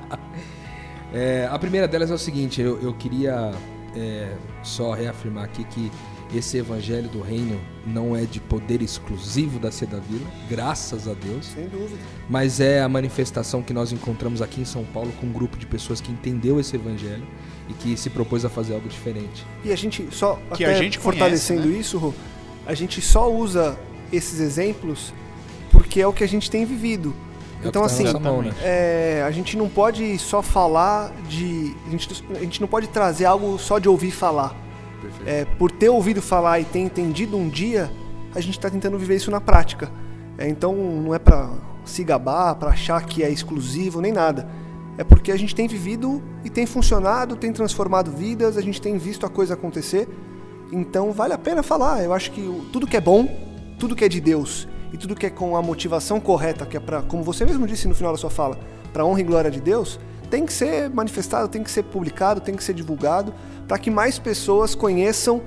[1.13, 3.51] é, a primeira delas é o seguinte: eu, eu queria
[3.95, 5.91] é, só reafirmar aqui que
[6.33, 11.45] esse evangelho do reino não é de poder exclusivo da Seda Vila, graças a Deus.
[11.45, 12.01] Sem dúvida.
[12.27, 15.67] Mas é a manifestação que nós encontramos aqui em São Paulo com um grupo de
[15.67, 17.27] pessoas que entendeu esse evangelho
[17.67, 19.45] e que se propôs a fazer algo diferente.
[19.63, 21.81] E a gente só que a gente fortalecendo conhece, né?
[21.81, 22.15] isso,
[22.65, 23.77] a gente só usa
[24.11, 25.13] esses exemplos
[25.71, 27.15] porque é o que a gente tem vivido.
[27.63, 28.53] É então, tá assim, mão, né?
[28.61, 31.75] é, a gente não pode só falar de.
[31.87, 34.55] A gente, a gente não pode trazer algo só de ouvir falar.
[35.25, 37.89] É, por ter ouvido falar e ter entendido um dia,
[38.35, 39.91] a gente está tentando viver isso na prática.
[40.37, 41.49] É, então, não é para
[41.83, 44.47] se gabar, para achar que é exclusivo, nem nada.
[44.97, 48.97] É porque a gente tem vivido e tem funcionado, tem transformado vidas, a gente tem
[48.97, 50.07] visto a coisa acontecer.
[50.71, 52.03] Então, vale a pena falar.
[52.03, 52.41] Eu acho que
[52.71, 53.48] tudo que é bom,
[53.79, 56.79] tudo que é de Deus e tudo que é com a motivação correta, que é
[56.79, 58.59] para, como você mesmo disse no final da sua fala,
[58.91, 59.99] para honra e glória de Deus,
[60.29, 63.33] tem que ser manifestado, tem que ser publicado, tem que ser divulgado,
[63.67, 65.41] para que mais pessoas conheçam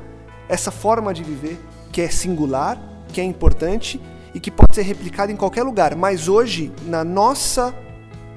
[0.49, 1.61] essa forma de viver
[1.93, 2.81] que é singular,
[3.13, 4.01] que é importante
[4.35, 5.95] e que pode ser replicada em qualquer lugar.
[5.95, 7.75] Mas hoje, na nossa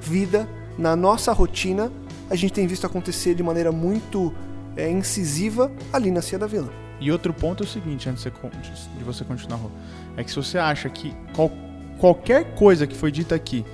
[0.02, 1.91] vida, na nossa rotina,
[2.30, 4.34] a gente tem visto acontecer de maneira muito
[4.76, 6.85] é, incisiva ali na Cia da Vila.
[7.00, 9.70] E outro ponto é o seguinte, antes de você continuar, Rô,
[10.16, 11.52] é que se você acha que qual-
[12.00, 13.66] qualquer coisa que foi dita aqui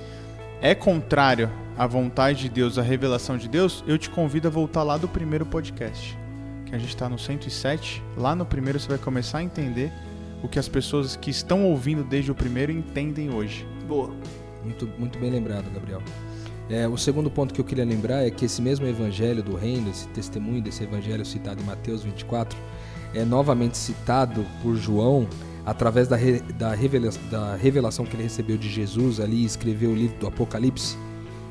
[0.60, 4.82] é contrário à vontade de Deus, à revelação de Deus, eu te convido a voltar
[4.82, 6.18] lá do primeiro podcast,
[6.66, 8.02] que a gente está no 107.
[8.16, 9.92] Lá no primeiro você vai começar a entender
[10.42, 13.66] o que as pessoas que estão ouvindo desde o primeiro entendem hoje.
[13.86, 14.12] Boa.
[14.64, 16.02] Muito, muito bem lembrado, Gabriel.
[16.70, 19.90] É, o segundo ponto que eu queria lembrar é que esse mesmo evangelho do reino,
[19.90, 22.56] esse testemunho desse evangelho citado em Mateus 24,
[23.14, 25.26] é novamente citado por João
[25.64, 29.94] através da, re- da, revela- da revelação que ele recebeu de Jesus ali, escreveu o
[29.94, 30.96] livro do Apocalipse,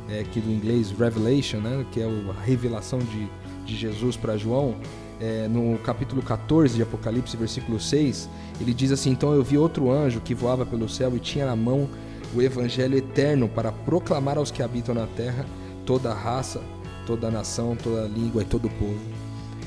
[0.09, 3.29] é, que do inglês Revelation, né, que é a revelação de,
[3.65, 4.75] de Jesus para João.
[5.19, 8.27] É, no capítulo 14 de Apocalipse, versículo 6,
[8.59, 11.55] ele diz assim: Então eu vi outro anjo que voava pelo céu e tinha na
[11.55, 11.87] mão
[12.33, 15.45] o evangelho eterno para proclamar aos que habitam na terra
[15.85, 16.59] toda a raça,
[17.05, 18.99] toda nação, toda língua e todo o povo.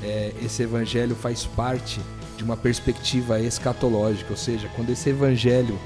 [0.03, 1.99] É, esse evangelho faz parte
[2.37, 5.79] de uma perspectiva escatológica, ou seja, quando esse evangelho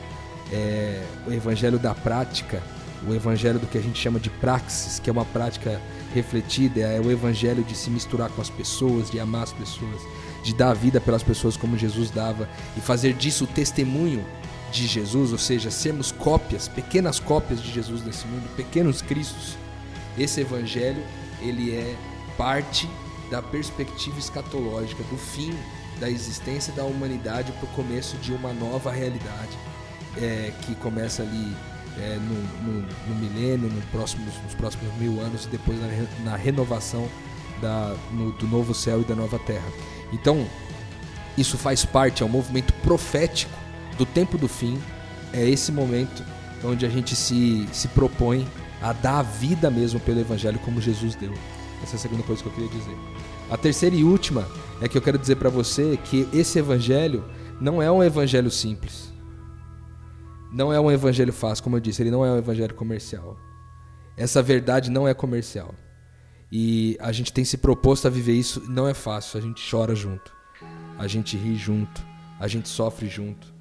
[0.52, 2.62] é o evangelho da prática,
[3.08, 5.80] o evangelho do que a gente chama de praxis, que é uma prática
[6.14, 10.02] refletida, é o evangelho de se misturar com as pessoas, de amar as pessoas,
[10.44, 14.26] de dar a vida pelas pessoas como Jesus dava e fazer disso o testemunho
[14.72, 19.58] de Jesus, ou seja, sermos cópias, pequenas cópias de Jesus nesse mundo, pequenos cristos.
[20.18, 21.02] Esse evangelho,
[21.42, 21.96] ele é
[22.38, 22.90] parte
[23.30, 25.54] da perspectiva escatológica, do fim
[26.00, 29.58] da existência da humanidade para o começo de uma nova realidade
[30.18, 31.56] é, que começa ali
[31.98, 36.38] é, no, no- no milênio, no próximos, nos próximos mil anos e depois na, na
[36.38, 37.08] renovação
[37.62, 39.68] da, no- do novo céu e da nova terra.
[40.14, 40.48] Então,
[41.38, 43.52] isso faz parte, é um movimento profético
[43.98, 44.80] do tempo do fim.
[45.34, 46.24] É esse momento
[46.64, 48.48] onde a gente se, se propõe
[48.82, 51.34] a dar a vida mesmo pelo Evangelho como Jesus deu.
[51.84, 52.98] Essa é a segunda coisa que eu queria dizer.
[53.50, 54.48] A terceira e última
[54.80, 57.26] é que eu quero dizer para você que esse Evangelho
[57.60, 59.12] não é um Evangelho simples.
[60.52, 63.38] Não é um Evangelho fácil, como eu disse, ele não é um Evangelho comercial.
[64.16, 65.74] Essa verdade não é comercial.
[66.52, 69.96] E a gente tem se proposto a viver isso, não é fácil, a gente chora
[69.96, 70.32] junto,
[70.98, 72.04] a gente ri junto,
[72.40, 73.54] a gente sofre junto.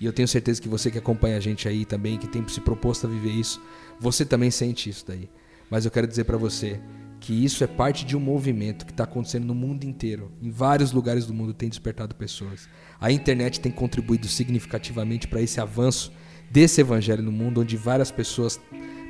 [0.00, 2.60] E eu tenho certeza que você que acompanha a gente aí também, que tem se
[2.60, 3.62] proposto a viver isso,
[4.00, 5.30] você também sente isso daí.
[5.70, 6.80] Mas eu quero dizer pra você
[7.24, 10.30] que isso é parte de um movimento que está acontecendo no mundo inteiro.
[10.42, 12.68] Em vários lugares do mundo tem despertado pessoas.
[13.00, 16.12] A internet tem contribuído significativamente para esse avanço
[16.50, 18.60] desse evangelho no mundo, onde várias pessoas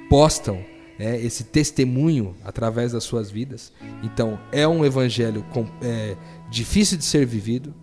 [0.09, 0.65] postam
[0.97, 3.73] é, esse testemunho através das suas vidas.
[4.01, 6.17] Então, é um evangelho com- é,
[6.49, 7.75] difícil de ser vivido,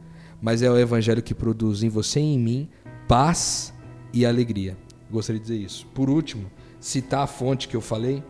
[0.42, 2.70] mas é o evangelho que produz em você e em mim
[3.06, 3.74] paz
[4.14, 4.78] e alegria.
[5.12, 5.86] Gostaria de dizer isso.
[5.88, 8.24] Por último, citar a fonte que eu falei,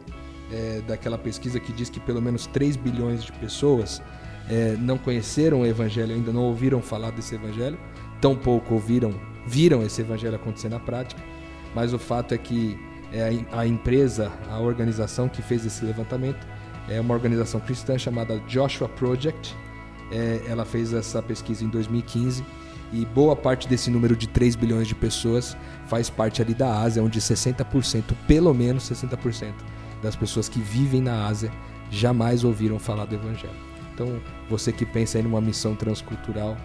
[0.52, 4.02] é, daquela pesquisa que diz que pelo menos 3 bilhões de pessoas
[4.50, 7.78] é, não conheceram o evangelho, ainda não ouviram falar desse evangelho,
[8.20, 9.14] tampouco ouviram,
[9.48, 11.22] viram esse evangelho acontecer na prática,
[11.74, 12.78] mas o fato é que
[13.14, 16.48] é a empresa, a organização que fez esse levantamento
[16.90, 19.56] é uma organização cristã chamada Joshua Project.
[20.12, 22.44] É, ela fez essa pesquisa em 2015
[22.92, 25.56] e boa parte desse número de 3 bilhões de pessoas
[25.88, 29.54] faz parte ali da Ásia, onde 60%, pelo menos 60%
[30.02, 31.52] das pessoas que vivem na Ásia
[31.90, 33.56] jamais ouviram falar do Evangelho.
[33.94, 36.58] Então, você que pensa em uma missão transcultural,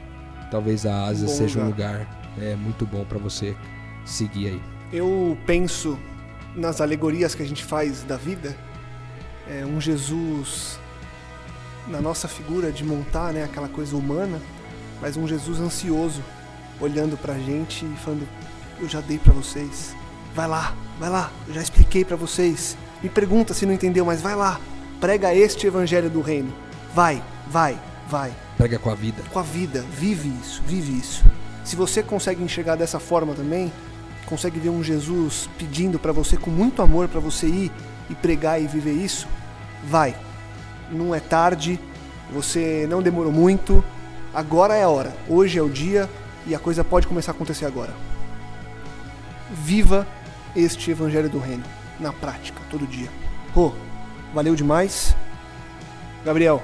[0.51, 1.99] talvez a Ásia Bom seja um lugar.
[1.99, 3.57] lugar é, muito bom para você
[4.05, 4.63] seguir aí.
[4.93, 5.99] Eu penso
[6.55, 8.57] nas alegorias que a gente faz da vida,
[9.49, 10.79] é, um Jesus
[11.87, 14.41] na nossa figura de montar né, aquela coisa humana,
[15.01, 16.23] mas um Jesus ansioso,
[16.81, 18.27] olhando pra gente e falando:
[18.81, 19.95] Eu já dei pra vocês,
[20.35, 22.77] vai lá, vai lá, eu já expliquei pra vocês.
[23.03, 24.61] Me pergunta se não entendeu, mas vai lá,
[25.01, 26.53] prega este evangelho do reino.
[26.95, 27.79] Vai, vai,
[28.09, 29.23] vai Prega com a vida.
[29.31, 31.25] com a vida, vive isso, vive isso.
[31.63, 33.71] Se você consegue enxergar dessa forma também,
[34.25, 37.73] consegue ver um Jesus pedindo pra você com muito amor pra você ir
[38.09, 39.29] e pregar e viver isso,
[39.85, 40.17] vai.
[40.91, 41.79] Não é tarde,
[42.33, 43.85] você não demorou muito,
[44.33, 45.15] agora é a hora.
[45.29, 46.09] Hoje é o dia
[46.47, 47.95] e a coisa pode começar a acontecer agora.
[49.51, 50.07] Viva
[50.55, 53.09] este evangelho do reino na prática, todo dia.
[53.55, 53.73] Rô,
[54.35, 55.17] valeu demais.
[56.25, 56.63] Gabriel,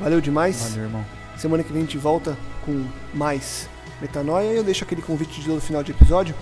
[0.00, 0.70] valeu demais.
[0.70, 1.04] Valeu, irmão.
[1.36, 3.68] Semana que vem a gente volta com mais
[4.02, 6.34] metanoia eu deixo aquele convite de no final de episódio.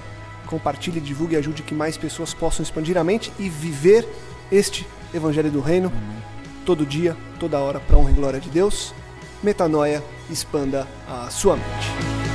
[0.47, 4.09] Compartilhe, divulgue e ajude que mais pessoas possam expandir a mente e viver
[4.51, 5.93] este Evangelho do Reino
[6.65, 8.95] todo dia, toda hora, para honra e glória de Deus.
[9.43, 12.30] Metanoia, expanda a sua mente.